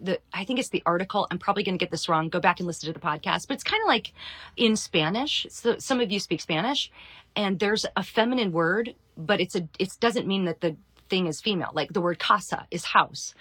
[0.00, 1.26] the I think it's the article.
[1.30, 2.28] I'm probably going to get this wrong.
[2.28, 3.48] Go back and listen to the podcast.
[3.48, 4.12] But it's kind of like
[4.56, 5.46] in Spanish.
[5.50, 6.90] So some of you speak Spanish,
[7.36, 10.76] and there's a feminine word, but it's a it doesn't mean that the
[11.08, 11.70] thing is female.
[11.72, 13.34] Like the word casa is house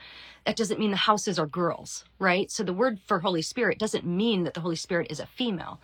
[0.45, 2.51] that doesn't mean the houses are girls, right?
[2.51, 5.79] So the word for Holy Spirit doesn't mean that the Holy Spirit is a female.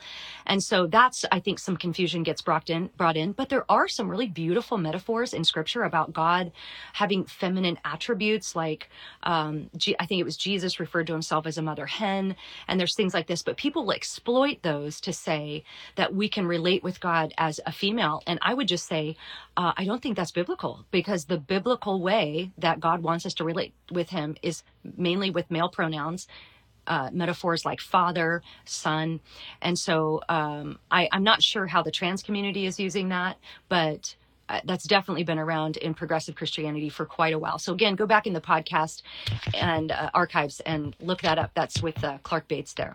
[0.47, 3.33] And so that's, I think, some confusion gets brought in, brought in.
[3.33, 6.51] But there are some really beautiful metaphors in scripture about God
[6.93, 8.89] having feminine attributes, like
[9.23, 12.35] um, G- I think it was Jesus referred to himself as a mother hen.
[12.67, 15.63] And there's things like this, but people exploit those to say
[15.95, 18.23] that we can relate with God as a female.
[18.27, 19.17] And I would just say,
[19.57, 23.43] uh, I don't think that's biblical because the biblical way that God wants us to
[23.43, 24.63] relate with him is
[24.97, 26.27] mainly with male pronouns.
[26.87, 29.19] Uh, metaphors like father, son.
[29.61, 33.35] And so um, I, I'm not sure how the trans community is using that,
[33.67, 34.15] but
[34.49, 37.59] uh, that's definitely been around in progressive Christianity for quite a while.
[37.59, 39.01] So again, go back in the podcast
[39.53, 41.51] and uh, archives and look that up.
[41.53, 42.93] That's with uh, Clark Bates there.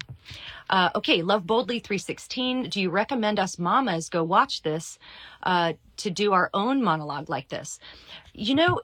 [0.70, 2.70] Uh, okay, Love Boldly 316.
[2.70, 4.98] Do you recommend us mamas go watch this
[5.44, 7.78] to do our own monologue like this?
[8.32, 8.80] You know,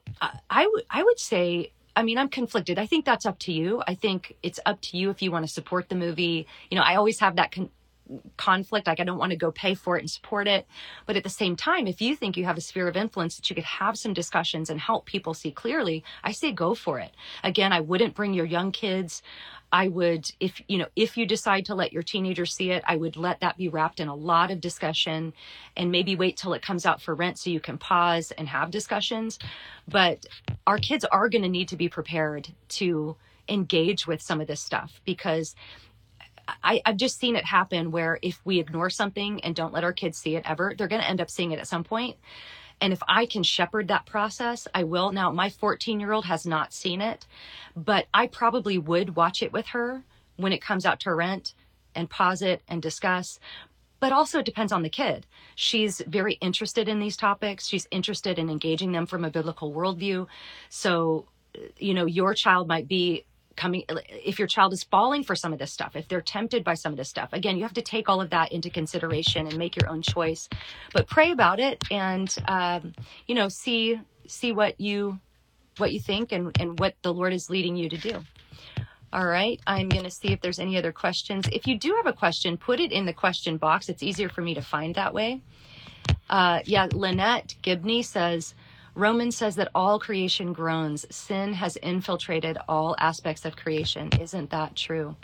[0.51, 2.79] I would say I mean, I'm conflicted.
[2.79, 3.83] I think that's up to you.
[3.89, 6.47] I think it's up to you if you want to support the movie.
[6.71, 7.71] You know, I always have that con-
[8.37, 8.87] conflict.
[8.87, 10.65] Like, I don't want to go pay for it and support it.
[11.07, 13.51] But at the same time, if you think you have a sphere of influence that
[13.51, 17.11] you could have some discussions and help people see clearly, I say go for it.
[17.43, 19.21] Again, I wouldn't bring your young kids.
[19.71, 22.97] I would, if you know, if you decide to let your teenager see it, I
[22.97, 25.35] would let that be wrapped in a lot of discussion
[25.77, 28.71] and maybe wait till it comes out for rent so you can pause and have
[28.71, 29.39] discussions.
[29.87, 30.25] But
[30.67, 33.17] our kids are going to need to be prepared to
[33.49, 35.55] engage with some of this stuff because
[36.63, 39.93] I, have just seen it happen where if we ignore something and don't let our
[39.93, 42.17] kids see it ever, they're going to end up seeing it at some point.
[42.81, 45.13] And if I can shepherd that process, I will.
[45.13, 47.27] Now, my 14 year old has not seen it,
[47.77, 50.05] but I probably would watch it with her
[50.37, 51.55] when it comes out to rent
[51.95, 53.41] and pause it and discuss.
[54.01, 55.27] but also it depends on the kid.
[55.55, 57.67] She's very interested in these topics.
[57.67, 60.27] She's interested in engaging them from a biblical worldview.
[60.69, 61.27] So,
[61.79, 63.25] you know, your child might be
[63.59, 66.75] coming, if your child is falling for some of this stuff, if they're tempted by
[66.75, 69.59] some of this stuff, again, you have to take all of that into consideration and
[69.59, 70.49] make your own choice.
[70.95, 72.95] But pray about it and, um,
[73.27, 75.19] you know, see see what you
[75.79, 78.25] what you think and and what the Lord is leading you to do.
[79.13, 81.49] All right, I'm going to see if there's any other questions.
[81.51, 83.89] If you do have a question, put it in the question box.
[83.89, 85.41] It's easier for me to find that way.
[86.29, 88.55] Uh, yeah, Lynette Gibney says,
[88.99, 91.07] Romans says that all creation groans.
[91.09, 94.11] Sin has infiltrated all aspects of creation.
[94.21, 95.15] Isn't that true?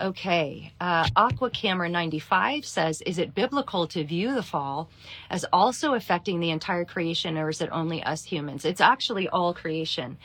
[0.00, 0.72] Okay.
[0.80, 4.88] Uh, Aqua Camera 95 says, Is it biblical to view the fall
[5.30, 8.64] as also affecting the entire creation, or is it only us humans?
[8.64, 10.16] It's actually all creation.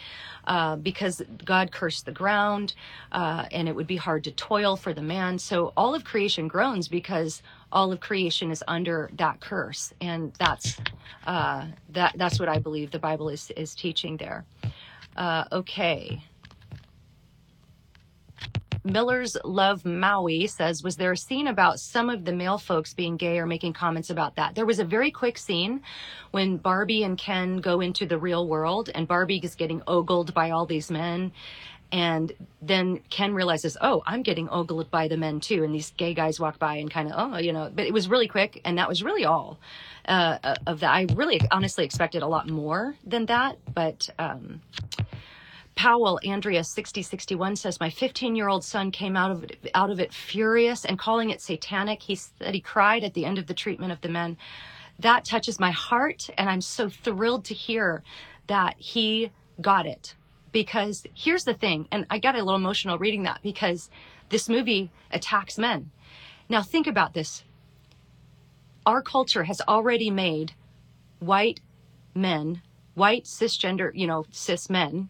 [0.45, 2.75] Uh, because God cursed the ground,
[3.11, 5.39] uh, and it would be hard to toil for the man.
[5.39, 7.41] So all of creation groans because
[7.71, 10.77] all of creation is under that curse, and that's
[11.25, 12.15] uh, that.
[12.17, 14.45] That's what I believe the Bible is is teaching there.
[15.15, 16.21] Uh, okay.
[18.87, 23.17] Miller's Love Maui says, Was there a scene about some of the male folks being
[23.17, 24.55] gay or making comments about that?
[24.55, 25.81] There was a very quick scene
[26.31, 30.51] when Barbie and Ken go into the real world and Barbie is getting ogled by
[30.51, 31.31] all these men.
[31.91, 35.63] And then Ken realizes, oh, I'm getting ogled by the men too.
[35.63, 38.09] And these gay guys walk by and kind of, oh, you know, but it was
[38.09, 38.61] really quick.
[38.65, 39.57] And that was really all
[40.07, 40.91] uh, of that.
[40.91, 43.57] I really honestly expected a lot more than that.
[43.73, 44.61] But, um,
[45.75, 49.99] Powell, Andrea 6061 says, My 15 year old son came out of, it, out of
[49.99, 52.01] it furious and calling it satanic.
[52.01, 54.37] He said he cried at the end of the treatment of the men.
[54.99, 58.03] That touches my heart, and I'm so thrilled to hear
[58.47, 59.31] that he
[59.61, 60.15] got it.
[60.57, 63.91] Because here's the thing, and I got a little emotional reading that because
[64.29, 65.91] this movie attacks men.
[66.49, 67.43] Now, think about this.
[68.83, 70.53] Our culture has already made
[71.19, 71.59] white
[72.15, 72.63] men,
[72.95, 75.09] white cisgender, you know, cis men,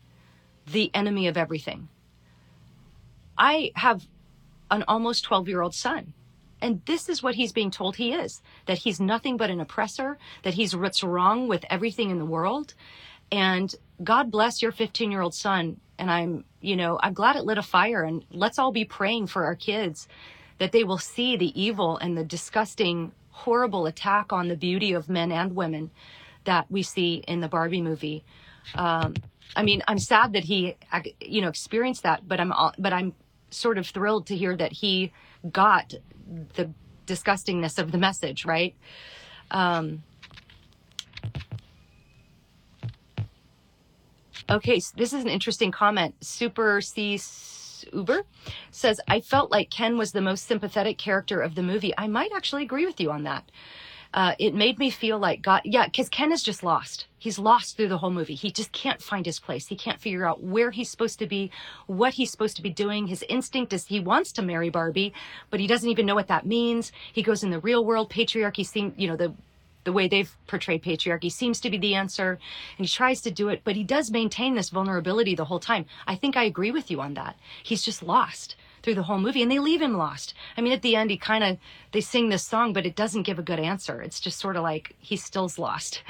[0.69, 1.87] the enemy of everything.
[3.37, 4.05] I have
[4.69, 6.13] an almost 12 year old son.
[6.61, 10.17] And this is what he's being told he is that he's nothing but an oppressor,
[10.43, 12.73] that he's what's wrong with everything in the world.
[13.31, 13.73] And
[14.03, 15.79] God bless your 15 year old son.
[15.99, 18.03] And I'm, you know, I'm glad it lit a fire.
[18.03, 20.07] And let's all be praying for our kids
[20.59, 25.09] that they will see the evil and the disgusting, horrible attack on the beauty of
[25.09, 25.91] men and women
[26.45, 28.23] that we see in the Barbie movie.
[28.75, 29.15] Um,
[29.55, 30.75] I mean, I'm sad that he,
[31.21, 33.13] you know, experienced that, but I'm, but I'm
[33.49, 35.11] sort of thrilled to hear that he
[35.51, 35.93] got
[36.55, 36.69] the
[37.05, 38.75] disgustingness of the message, right?
[39.51, 40.03] Um,
[44.49, 46.15] okay, so this is an interesting comment.
[46.21, 47.19] Super C
[47.93, 48.23] Uber
[48.71, 51.93] says, I felt like Ken was the most sympathetic character of the movie.
[51.97, 53.49] I might actually agree with you on that
[54.13, 57.05] uh, it made me feel like God, yeah, because Ken is just lost.
[57.19, 58.35] He's lost through the whole movie.
[58.35, 59.67] He just can't find his place.
[59.67, 61.51] He can't figure out where he's supposed to be,
[61.87, 63.07] what he's supposed to be doing.
[63.07, 65.13] His instinct is he wants to marry Barbie,
[65.49, 66.91] but he doesn't even know what that means.
[67.11, 68.09] He goes in the real world.
[68.09, 69.33] Patriarchy seems, you know, the
[69.87, 72.37] the way they've portrayed patriarchy seems to be the answer
[72.77, 75.85] and he tries to do it but he does maintain this vulnerability the whole time
[76.05, 79.41] i think i agree with you on that he's just lost through the whole movie
[79.41, 80.33] and they leave him lost.
[80.55, 81.57] I mean, at the end, he kind of,
[81.91, 84.01] they sing this song, but it doesn't give a good answer.
[84.01, 86.03] It's just sort of like he still's lost.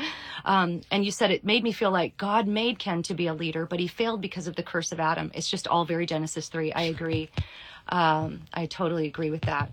[0.46, 3.34] Um, and you said it made me feel like God made Ken to be a
[3.34, 5.32] leader, but he failed because of the curse of Adam.
[5.34, 6.72] It's just all very Genesis 3.
[6.72, 7.30] I agree.
[7.90, 9.72] Um, I totally agree with that.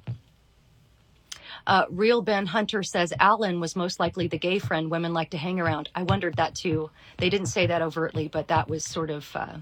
[1.67, 5.39] Uh, Real Ben Hunter says Alan was most likely the gay friend women like to
[5.39, 5.89] hang around.
[5.95, 6.91] I wondered that too.
[7.19, 9.57] They didn't say that overtly, but that was sort of, uh,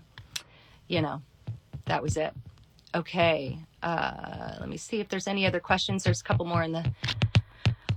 [0.89, 1.23] you know,
[1.87, 2.33] that was it.
[2.95, 3.59] Okay.
[3.83, 6.05] Uh, let me see if there's any other questions.
[6.05, 6.93] There's a couple more in the.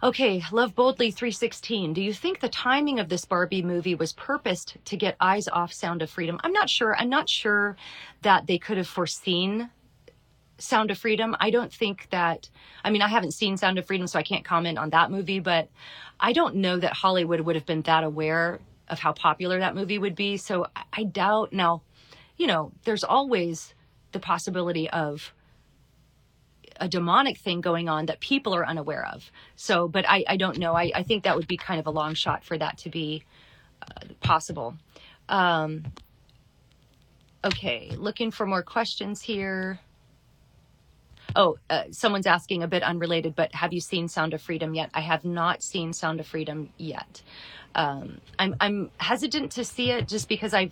[0.03, 1.93] Okay, Love Boldly 316.
[1.93, 5.73] Do you think the timing of this Barbie movie was purposed to get eyes off
[5.73, 6.39] Sound of Freedom?
[6.43, 6.95] I'm not sure.
[6.95, 7.75] I'm not sure
[8.21, 9.69] that they could have foreseen
[10.57, 11.35] Sound of Freedom.
[11.39, 12.49] I don't think that,
[12.83, 15.39] I mean, I haven't seen Sound of Freedom, so I can't comment on that movie,
[15.39, 15.69] but
[16.19, 19.97] I don't know that Hollywood would have been that aware of how popular that movie
[19.97, 20.37] would be.
[20.37, 21.51] So I doubt.
[21.51, 21.81] Now,
[22.37, 23.73] you know, there's always
[24.11, 25.33] the possibility of
[26.79, 29.31] a demonic thing going on that people are unaware of.
[29.55, 30.73] So, but I, I don't know.
[30.73, 33.23] I, I think that would be kind of a long shot for that to be
[33.81, 34.75] uh, possible.
[35.29, 35.83] Um,
[37.43, 39.79] okay, looking for more questions here.
[41.35, 44.89] Oh, uh, someone's asking a bit unrelated, but have you seen Sound of Freedom yet?
[44.93, 47.21] I have not seen Sound of Freedom yet.
[47.75, 50.71] Um, I'm I'm hesitant to see it just because I've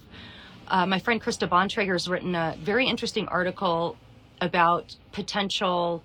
[0.69, 3.97] uh, my friend Krista Bontrager has written a very interesting article
[4.39, 6.01] about potential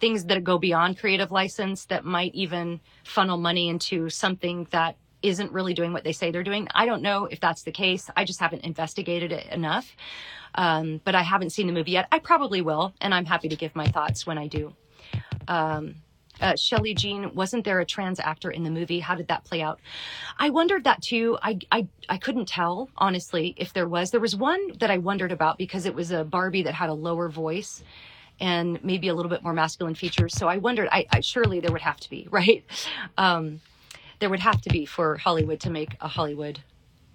[0.00, 5.52] things that go beyond creative license that might even funnel money into something that isn't
[5.52, 6.68] really doing what they say they're doing.
[6.74, 8.08] I don't know if that's the case.
[8.16, 9.94] I just haven't investigated it enough.
[10.54, 12.08] Um, but I haven't seen the movie yet.
[12.10, 14.74] I probably will, and I'm happy to give my thoughts when I do.
[15.46, 15.96] Um,
[16.40, 19.00] uh, Shelley Jean, wasn't there a trans actor in the movie?
[19.00, 19.80] How did that play out?
[20.38, 21.36] I wondered that too.
[21.42, 24.10] I, I, I couldn't tell, honestly, if there was.
[24.10, 26.94] There was one that I wondered about because it was a Barbie that had a
[26.94, 27.82] lower voice
[28.40, 30.34] and maybe a little bit more masculine features.
[30.34, 32.64] So I wondered, I, I surely there would have to be, right?
[33.16, 33.60] Um,
[34.18, 36.60] there would have to be for Hollywood to make a Hollywood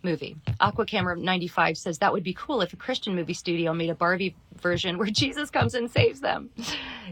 [0.04, 0.36] movie.
[0.60, 3.96] Aqua Camera 95 says that would be cool if a Christian movie studio made a
[3.96, 6.50] Barbie version where Jesus comes and saves them.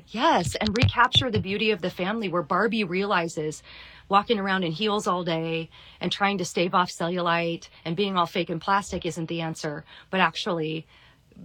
[0.08, 3.64] Yes, and recapture the beauty of the family where Barbie realizes
[4.10, 5.70] walking around in heels all day
[6.02, 9.86] and trying to stave off cellulite and being all fake and plastic isn't the answer,
[10.10, 10.86] but actually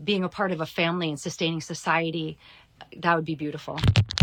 [0.05, 2.37] being a part of a family and sustaining society
[2.99, 3.79] that would be beautiful.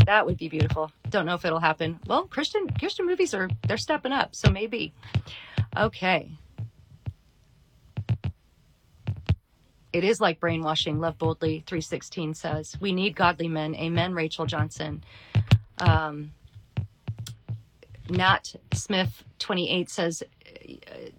[0.06, 0.92] That would be beautiful.
[1.10, 2.00] Don't know if it'll happen.
[2.08, 4.94] Well, Christian Christian movies are they're stepping up, so maybe.
[5.78, 6.32] Okay.
[9.92, 11.00] It is like brainwashing.
[11.00, 11.64] Love boldly.
[11.68, 13.76] Three sixteen says we need godly men.
[13.76, 14.14] Amen.
[14.14, 15.04] Rachel Johnson.
[15.78, 16.32] Um,
[18.10, 20.24] Nat Smith twenty eight says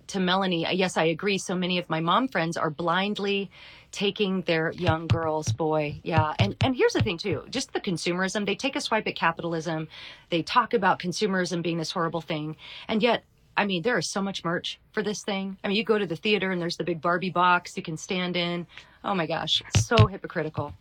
[0.07, 1.39] to Melanie, yes, I agree.
[1.39, 3.51] So many of my mom friends are blindly
[3.95, 8.45] taking their young girls boy yeah and and here's the thing too just the consumerism
[8.45, 9.87] they take a swipe at capitalism
[10.31, 12.57] they talk about consumerism being this horrible thing
[12.89, 13.23] and yet
[13.57, 15.57] I mean, there is so much merch for this thing.
[15.63, 17.97] I mean, you go to the theater and there's the big Barbie box you can
[17.97, 18.67] stand in.
[19.05, 20.73] Oh my gosh, so hypocritical.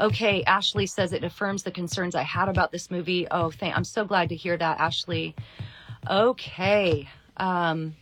[0.00, 3.28] Okay, Ashley says it affirms the concerns I had about this movie.
[3.30, 5.36] Oh, thank, I'm so glad to hear that, Ashley.
[6.10, 7.94] Okay, um,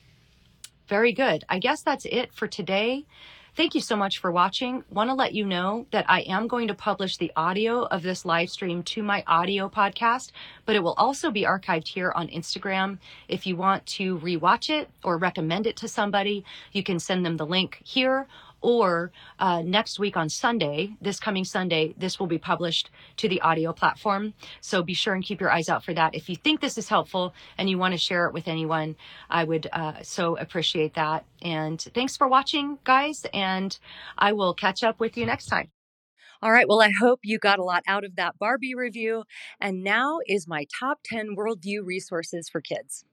[0.89, 1.45] very good.
[1.51, 3.05] I guess that's it for today.
[3.55, 4.83] Thank you so much for watching.
[4.89, 8.25] Want to let you know that I am going to publish the audio of this
[8.25, 10.31] live stream to my audio podcast,
[10.65, 12.97] but it will also be archived here on Instagram.
[13.29, 17.37] If you want to rewatch it or recommend it to somebody, you can send them
[17.37, 18.27] the link here
[18.63, 23.41] or uh, next week on Sunday, this coming Sunday, this will be published to the
[23.41, 24.35] audio platform.
[24.61, 26.15] So be sure and keep your eyes out for that.
[26.15, 28.97] If you think this is helpful and you want to share it with anyone,
[29.29, 31.25] I would uh, so appreciate that.
[31.43, 33.77] And thanks for watching, guys, and
[34.17, 35.71] I will catch up with you next time.
[36.43, 36.67] All right.
[36.69, 39.23] Well, I hope you got a lot out of that Barbie review.
[39.61, 43.05] And now is my top 10 worldview resources for kids.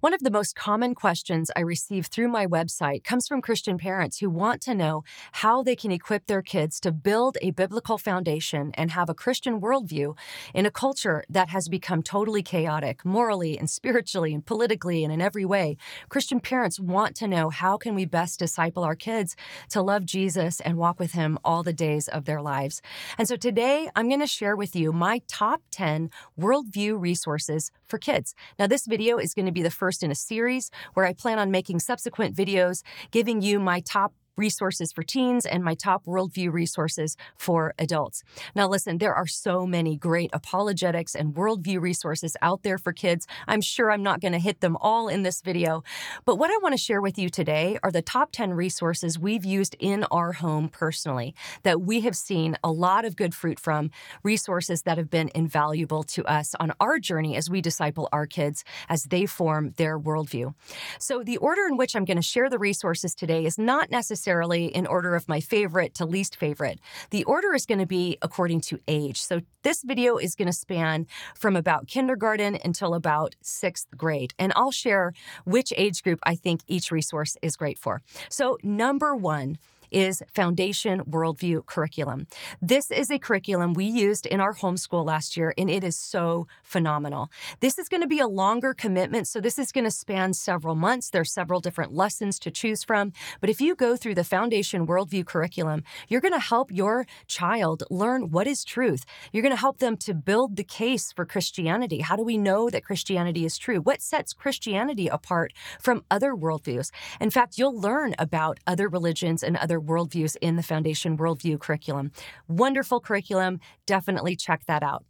[0.00, 4.18] One of the most common questions I receive through my website comes from Christian parents
[4.18, 8.72] who want to know how they can equip their kids to build a biblical foundation
[8.74, 10.16] and have a Christian worldview
[10.52, 15.20] in a culture that has become totally chaotic, morally and spiritually and politically and in
[15.20, 15.76] every way.
[16.08, 19.36] Christian parents want to know how can we best disciple our kids
[19.70, 22.82] to love Jesus and walk with him all the days of their lives.
[23.18, 27.98] And so today I'm going to share with you my top 10 worldview resources for
[27.98, 28.34] kids.
[28.58, 31.38] Now, this video is going to be the first in a series where I plan
[31.38, 36.52] on making subsequent videos giving you my top resources for teens and my top worldview
[36.52, 38.22] resources for adults.
[38.54, 43.26] Now, listen, there are so many great apologetics and worldview resources out there for kids.
[43.46, 45.84] I'm sure I'm not going to hit them all in this video,
[46.24, 49.44] but what I want to share with you today are the top 10 resources we've
[49.44, 53.90] used in our home personally that we have seen a lot of good fruit from,
[54.22, 58.64] resources that have been invaluable to us on our journey as we disciple our kids
[58.88, 60.54] as they form their worldview.
[60.98, 64.23] So, the order in which I'm going to share the resources today is not necessarily
[64.24, 66.80] necessarily in order of my favorite to least favorite.
[67.10, 69.20] The order is going to be according to age.
[69.20, 74.32] So this video is going to span from about kindergarten until about sixth grade.
[74.38, 75.12] And I'll share
[75.44, 78.00] which age group I think each resource is great for.
[78.30, 79.58] So, number one,
[79.94, 82.26] is Foundation Worldview Curriculum.
[82.60, 86.48] This is a curriculum we used in our homeschool last year, and it is so
[86.64, 87.30] phenomenal.
[87.60, 90.74] This is going to be a longer commitment, so this is going to span several
[90.74, 91.10] months.
[91.10, 93.12] There's several different lessons to choose from.
[93.40, 97.84] But if you go through the Foundation Worldview Curriculum, you're going to help your child
[97.88, 99.04] learn what is truth.
[99.32, 102.00] You're going to help them to build the case for Christianity.
[102.00, 103.78] How do we know that Christianity is true?
[103.78, 106.90] What sets Christianity apart from other worldviews?
[107.20, 112.12] In fact, you'll learn about other religions and other worldviews in the Foundation Worldview curriculum.
[112.48, 113.60] Wonderful curriculum.
[113.86, 115.04] Definitely check that out.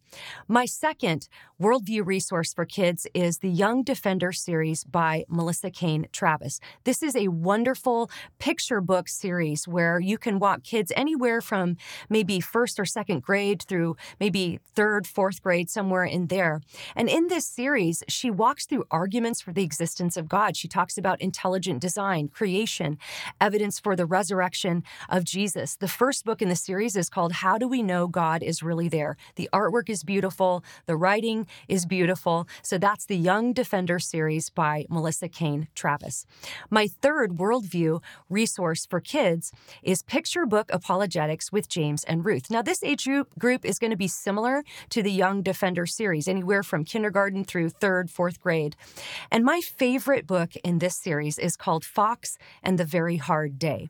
[0.49, 1.29] My second
[1.61, 6.61] worldview resource for kids is the Young Defender series by Melissa Cain Travis.
[6.85, 11.77] This is a wonderful picture book series where you can walk kids anywhere from
[12.09, 16.61] maybe first or second grade through maybe third, fourth grade, somewhere in there.
[16.95, 20.57] And in this series, she walks through arguments for the existence of God.
[20.57, 22.99] She talks about intelligent design, creation,
[23.41, 25.77] evidence for the resurrection of Jesus.
[25.77, 28.89] The first book in the series is called How Do We Know God is Really
[28.89, 29.17] There?
[29.37, 32.47] The artwork is beautiful, the writing is beautiful.
[32.63, 36.27] So that's the Young Defender series by Melissa Cain Travis.
[36.71, 39.53] My third worldview resource for kids
[39.83, 42.51] is Picture Book Apologetics with James and Ruth.
[42.51, 46.63] Now, this age group is going to be similar to the Young Defender series, anywhere
[46.63, 48.77] from kindergarten through third, fourth grade.
[49.31, 53.89] And my favorite book in this series is called Fox and the Very Hard Day.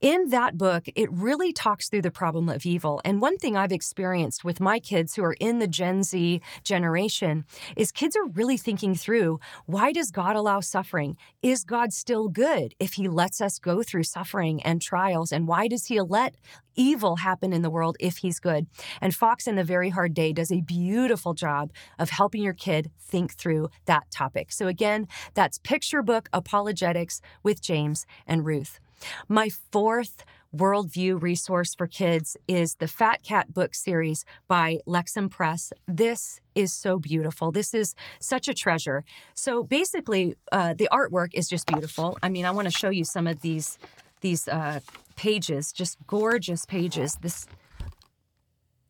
[0.00, 3.02] In that book, it really talks through the problem of evil.
[3.04, 7.44] And one thing I've experienced with my kids who are in the Gen Z generation
[7.76, 11.18] is kids are really thinking through why does God allow suffering?
[11.42, 15.32] Is God still good if he lets us go through suffering and trials?
[15.32, 16.34] And why does he let
[16.74, 18.68] evil happen in the world if he's good?
[19.02, 22.90] And Fox in the Very Hard Day does a beautiful job of helping your kid
[22.98, 24.50] think through that topic.
[24.50, 28.80] So again, that's Picture Book Apologetics with James and Ruth.
[29.28, 30.24] My fourth
[30.54, 35.72] worldview resource for kids is the Fat Cat book series by Lexham Press.
[35.86, 37.52] This is so beautiful.
[37.52, 39.04] This is such a treasure.
[39.34, 42.18] So basically, uh, the artwork is just beautiful.
[42.22, 43.78] I mean, I want to show you some of these
[44.20, 44.80] these uh,
[45.16, 47.16] pages, just gorgeous pages.
[47.22, 47.46] This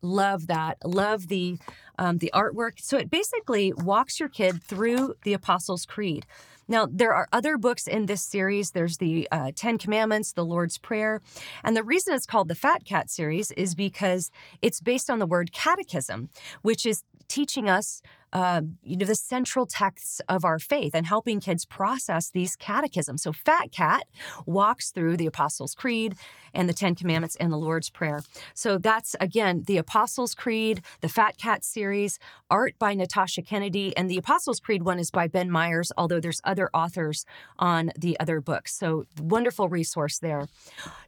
[0.01, 0.77] love that.
[0.83, 1.57] Love the
[1.97, 2.79] um, the artwork.
[2.79, 6.25] So it basically walks your kid through the Apostles' Creed.
[6.71, 8.71] Now, there are other books in this series.
[8.71, 11.21] There's the uh, Ten Commandments, the Lord's Prayer.
[11.65, 15.25] And the reason it's called the Fat Cat series is because it's based on the
[15.25, 16.29] word catechism,
[16.61, 18.01] which is teaching us
[18.33, 23.23] uh, you know, the central texts of our faith and helping kids process these catechisms.
[23.23, 24.03] So Fat Cat
[24.45, 26.15] walks through the Apostles' Creed
[26.53, 28.21] and the Ten Commandments and the Lord's Prayer.
[28.53, 32.19] So that's again the Apostles' Creed, the Fat Cat series,
[32.49, 36.41] art by Natasha Kennedy, and the Apostles' Creed one is by Ben Myers, although there's
[36.43, 37.25] other authors
[37.59, 38.73] on the other books.
[38.73, 40.47] So wonderful resource there.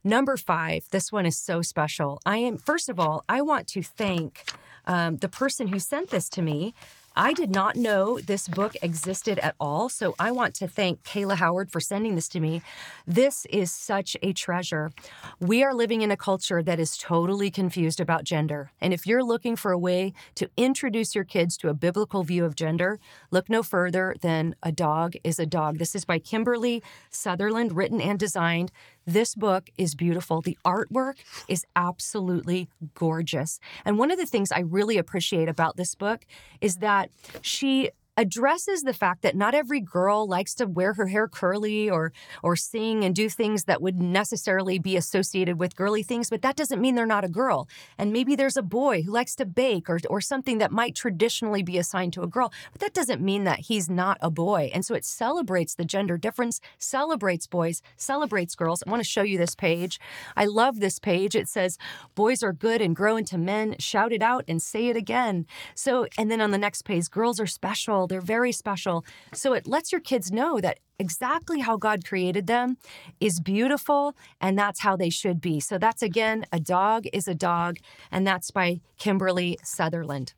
[0.03, 2.19] Number five, this one is so special.
[2.25, 4.45] I am first of all, I want to thank
[4.85, 6.73] um, the person who sent this to me
[7.15, 11.35] I did not know this book existed at all, so I want to thank Kayla
[11.35, 12.63] Howard for sending this to me.
[13.05, 14.91] This is such a treasure.
[15.39, 18.71] We are living in a culture that is totally confused about gender.
[18.81, 22.45] And if you're looking for a way to introduce your kids to a biblical view
[22.45, 25.77] of gender, look no further than A Dog is a Dog.
[25.77, 26.81] This is by Kimberly
[27.11, 28.71] Sutherland, written and designed.
[29.05, 30.41] This book is beautiful.
[30.41, 31.15] The artwork
[31.47, 33.59] is absolutely gorgeous.
[33.83, 36.25] And one of the things I really appreciate about this book
[36.61, 37.09] is that
[37.41, 42.11] she addresses the fact that not every girl likes to wear her hair curly or
[42.43, 46.55] or sing and do things that would necessarily be associated with girly things but that
[46.55, 47.67] doesn't mean they're not a girl.
[47.97, 51.63] And maybe there's a boy who likes to bake or or something that might traditionally
[51.63, 54.69] be assigned to a girl but that doesn't mean that he's not a boy.
[54.73, 58.83] And so it celebrates the gender difference celebrates boys celebrates girls.
[58.85, 59.99] I want to show you this page.
[60.35, 61.35] I love this page.
[61.35, 61.79] It says
[62.13, 63.75] boys are good and grow into men.
[63.79, 65.47] Shout it out and say it again.
[65.73, 69.05] So and then on the next page girls are special They're very special.
[69.33, 72.77] So it lets your kids know that exactly how God created them
[73.19, 75.59] is beautiful and that's how they should be.
[75.59, 77.77] So that's again, A Dog is a Dog,
[78.11, 80.33] and that's by Kimberly Sutherland.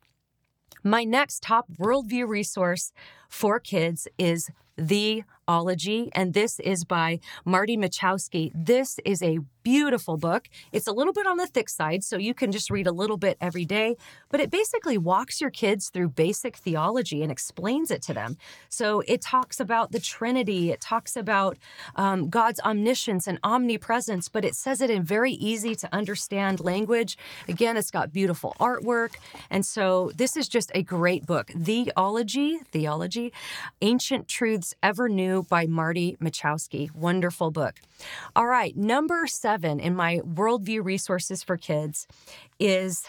[0.82, 2.92] My next top worldview resource
[3.28, 8.50] for kids is The Ology, and this is by Marty Machowski.
[8.54, 10.48] This is a beautiful book.
[10.72, 13.16] It's a little bit on the thick side, so you can just read a little
[13.16, 13.96] bit every day,
[14.28, 18.36] but it basically walks your kids through basic theology and explains it to them.
[18.68, 21.58] So it talks about the Trinity, it talks about
[21.96, 27.18] um, God's omniscience and omnipresence, but it says it in very easy to understand language.
[27.48, 29.14] Again, it's got beautiful artwork.
[29.50, 31.50] And so this is just a great book.
[31.50, 33.32] Theology, Theology,
[33.80, 36.94] Ancient Truths Ever New by Marty Machowski.
[36.94, 37.80] Wonderful book.
[38.34, 42.06] All right, number seven in my worldview resources for kids
[42.58, 43.04] is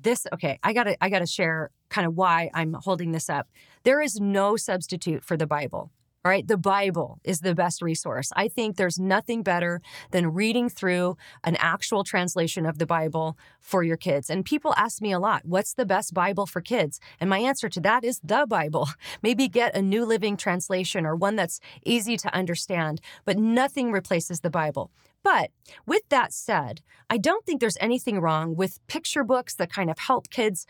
[0.00, 3.48] this okay i gotta i gotta share kind of why i'm holding this up
[3.84, 5.90] there is no substitute for the bible
[6.24, 8.30] all right, the Bible is the best resource.
[8.36, 9.80] I think there's nothing better
[10.12, 14.30] than reading through an actual translation of the Bible for your kids.
[14.30, 17.00] And people ask me a lot, what's the best Bible for kids?
[17.18, 18.88] And my answer to that is the Bible.
[19.22, 24.40] Maybe get a New Living Translation or one that's easy to understand, but nothing replaces
[24.40, 24.92] the Bible.
[25.24, 25.50] But
[25.86, 29.98] with that said, I don't think there's anything wrong with picture books that kind of
[29.98, 30.66] help kids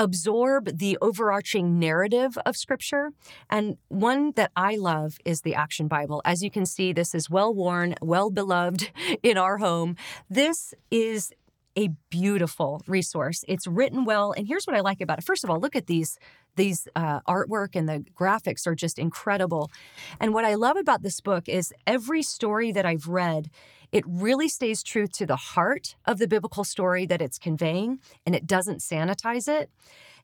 [0.00, 3.12] absorb the overarching narrative of scripture.
[3.50, 6.22] And one that I love is the Action Bible.
[6.24, 8.90] As you can see, this is well worn, well beloved
[9.22, 9.96] in our home.
[10.30, 11.32] This is
[11.76, 13.44] a beautiful resource.
[13.46, 14.32] It's written well.
[14.32, 15.24] And here's what I like about it.
[15.24, 16.18] First of all, look at these
[16.56, 19.70] these uh, artwork and the graphics are just incredible.
[20.18, 23.50] And what I love about this book is every story that I've read,
[23.92, 28.34] it really stays true to the heart of the biblical story that it's conveying, and
[28.34, 29.70] it doesn't sanitize it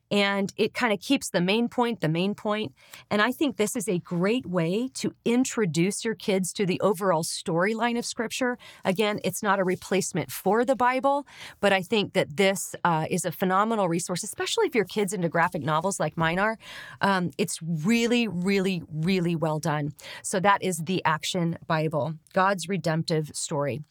[0.09, 2.73] and it kind of keeps the main point the main point.
[3.09, 7.23] and i think this is a great way to introduce your kids to the overall
[7.23, 8.57] storyline of scripture.
[8.85, 11.25] Again it's not a replacement for the bible
[11.59, 15.29] but i think that this uh, is a phenomenal resource especially if your kids into
[15.29, 16.57] graphic novels like mine are.
[17.01, 19.93] Um, it's really really really well done.
[20.23, 23.81] So that is the action bible god's redemptive story.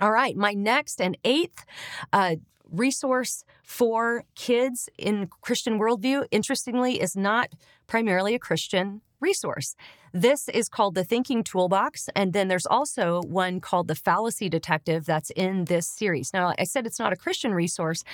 [0.00, 1.64] All right, my next and eighth
[2.12, 2.36] uh,
[2.70, 7.50] resource for kids in Christian worldview, interestingly, is not
[7.86, 9.74] primarily a Christian resource.
[10.12, 12.08] This is called the Thinking Toolbox.
[12.14, 16.32] And then there's also one called the Fallacy Detective that's in this series.
[16.32, 18.04] Now, I said it's not a Christian resource,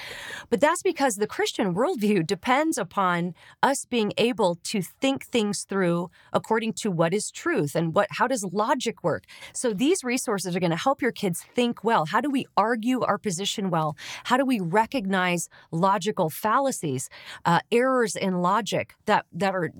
[0.51, 6.11] but that's because the Christian worldview depends upon us being able to think things through
[6.32, 9.24] according to what is truth and what how does logic work.
[9.53, 12.07] So these resources are going to help your kids think well.
[12.07, 13.97] How do we argue our position well?
[14.24, 17.09] How do we recognize logical fallacies,
[17.45, 19.70] uh, errors in logic that that are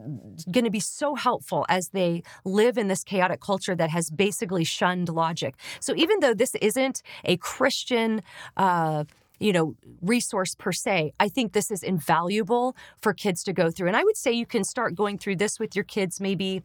[0.50, 2.01] going to be so helpful as they
[2.44, 5.55] live in this chaotic culture that has basically shunned logic.
[5.80, 8.22] So even though this isn't a Christian,
[8.57, 9.05] uh,
[9.43, 11.12] you know, resource per se.
[11.18, 13.88] I think this is invaluable for kids to go through.
[13.88, 16.62] And I would say you can start going through this with your kids maybe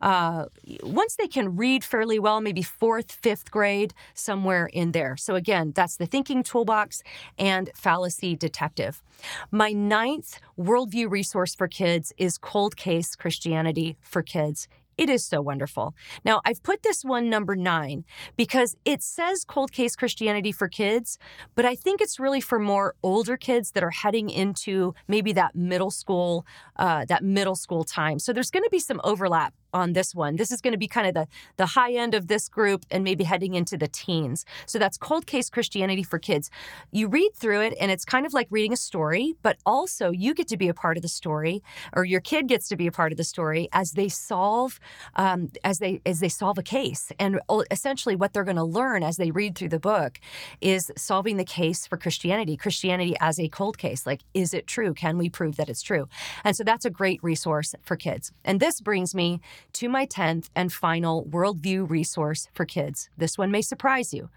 [0.00, 0.46] uh,
[0.82, 5.16] once they can read fairly well, maybe fourth, fifth grade, somewhere in there.
[5.16, 7.02] So again, that's the thinking toolbox
[7.38, 9.02] and fallacy detective.
[9.50, 14.68] My ninth worldview resource for kids is Cold Case Christianity for Kids.
[14.96, 15.94] It is so wonderful.
[16.24, 18.04] Now, I've put this one number nine
[18.36, 21.18] because it says cold case Christianity for kids,
[21.54, 25.54] but I think it's really for more older kids that are heading into maybe that
[25.54, 28.18] middle school, uh, that middle school time.
[28.18, 30.36] So there's going to be some overlap on this one.
[30.36, 33.04] This is going to be kind of the, the high end of this group and
[33.04, 34.46] maybe heading into the teens.
[34.66, 36.50] So that's Cold Case Christianity for Kids.
[36.92, 40.32] You read through it and it's kind of like reading a story, but also you
[40.32, 41.62] get to be a part of the story
[41.92, 44.78] or your kid gets to be a part of the story as they solve
[45.16, 47.12] um, as they as they solve a case.
[47.18, 50.20] And essentially what they're going to learn as they read through the book
[50.60, 54.06] is solving the case for Christianity, Christianity as a cold case.
[54.06, 54.94] Like, is it true?
[54.94, 56.08] Can we prove that it's true?
[56.44, 58.32] And so that's a great resource for kids.
[58.44, 59.40] And this brings me
[59.72, 63.10] to my 10th and final worldview resource for kids.
[63.16, 64.30] This one may surprise you,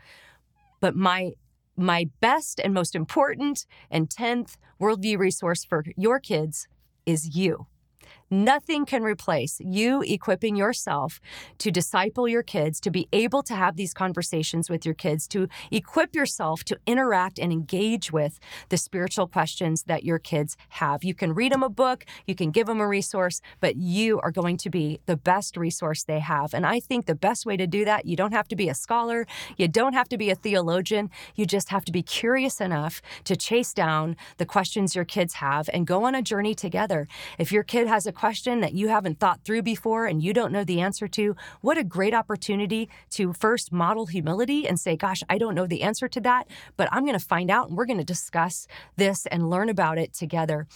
[0.79, 1.33] but my
[1.79, 6.67] my best and most important and 10th worldview resource for your kids
[7.05, 7.67] is you.
[8.29, 11.21] Nothing can replace you equipping yourself
[11.59, 15.47] to disciple your kids, to be able to have these conversations with your kids, to
[15.71, 21.05] equip yourself to interact and engage with the spiritual questions that your kids have.
[21.05, 24.31] You can read them a book, you can give them a resource, but you are
[24.31, 26.53] going to be the best resource they have.
[26.53, 28.75] And I think the best way to do that, you don't have to be a
[28.75, 29.25] scholar,
[29.55, 33.37] you don't have to be a theologian, you just have to be curious enough to
[33.37, 37.07] chase down the questions your kids have and go on a journey together.
[37.37, 40.51] If your kid has a question that you haven't thought through before and you don't
[40.51, 45.21] know the answer to, what a great opportunity to first model humility and say, Gosh,
[45.29, 46.47] I don't know the answer to that,
[46.77, 49.99] but I'm going to find out and we're going to discuss this and learn about
[49.99, 50.67] it together.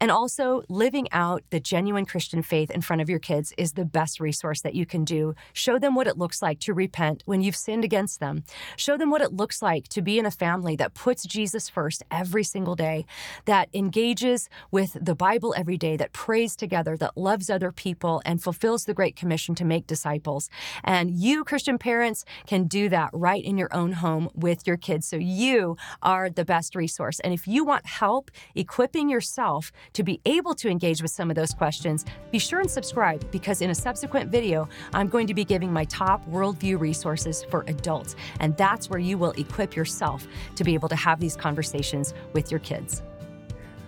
[0.00, 3.84] And also, living out the genuine Christian faith in front of your kids is the
[3.84, 5.34] best resource that you can do.
[5.52, 8.44] Show them what it looks like to repent when you've sinned against them.
[8.76, 12.04] Show them what it looks like to be in a family that puts Jesus first
[12.10, 13.04] every single day,
[13.46, 18.20] that engages with the Bible every day, that prays together together that loves other people
[18.24, 20.50] and fulfills the Great Commission to make disciples.
[20.82, 25.06] And you, Christian parents, can do that right in your own home with your kids.
[25.08, 27.20] So you are the best resource.
[27.20, 31.36] And if you want help equipping yourself to be able to engage with some of
[31.36, 35.44] those questions, be sure and subscribe because in a subsequent video, I'm going to be
[35.44, 38.14] giving my top worldview resources for adults.
[38.40, 40.26] And that's where you will equip yourself
[40.56, 43.02] to be able to have these conversations with your kids.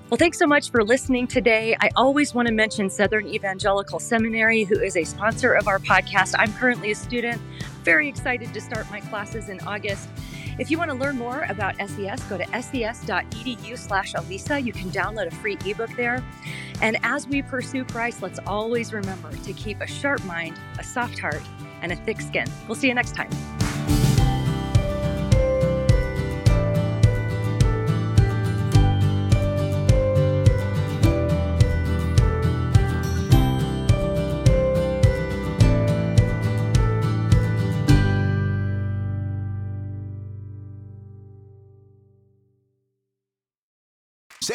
[0.09, 1.77] Well, thanks so much for listening today.
[1.81, 6.37] I always want to mention Southern Evangelical Seminary, who is a sponsor of our podcast.
[6.39, 7.43] I'm currently a student,
[7.83, 10.09] very excited to start my classes in August.
[10.61, 14.65] If you want to learn more about SES, go to ses.edu slash Alisa.
[14.65, 16.25] You can download a free ebook there.
[16.81, 21.19] And as we pursue Christ, let's always remember to keep a sharp mind, a soft
[21.19, 21.43] heart,
[21.83, 22.47] and a thick skin.
[22.69, 23.31] We'll see you next time.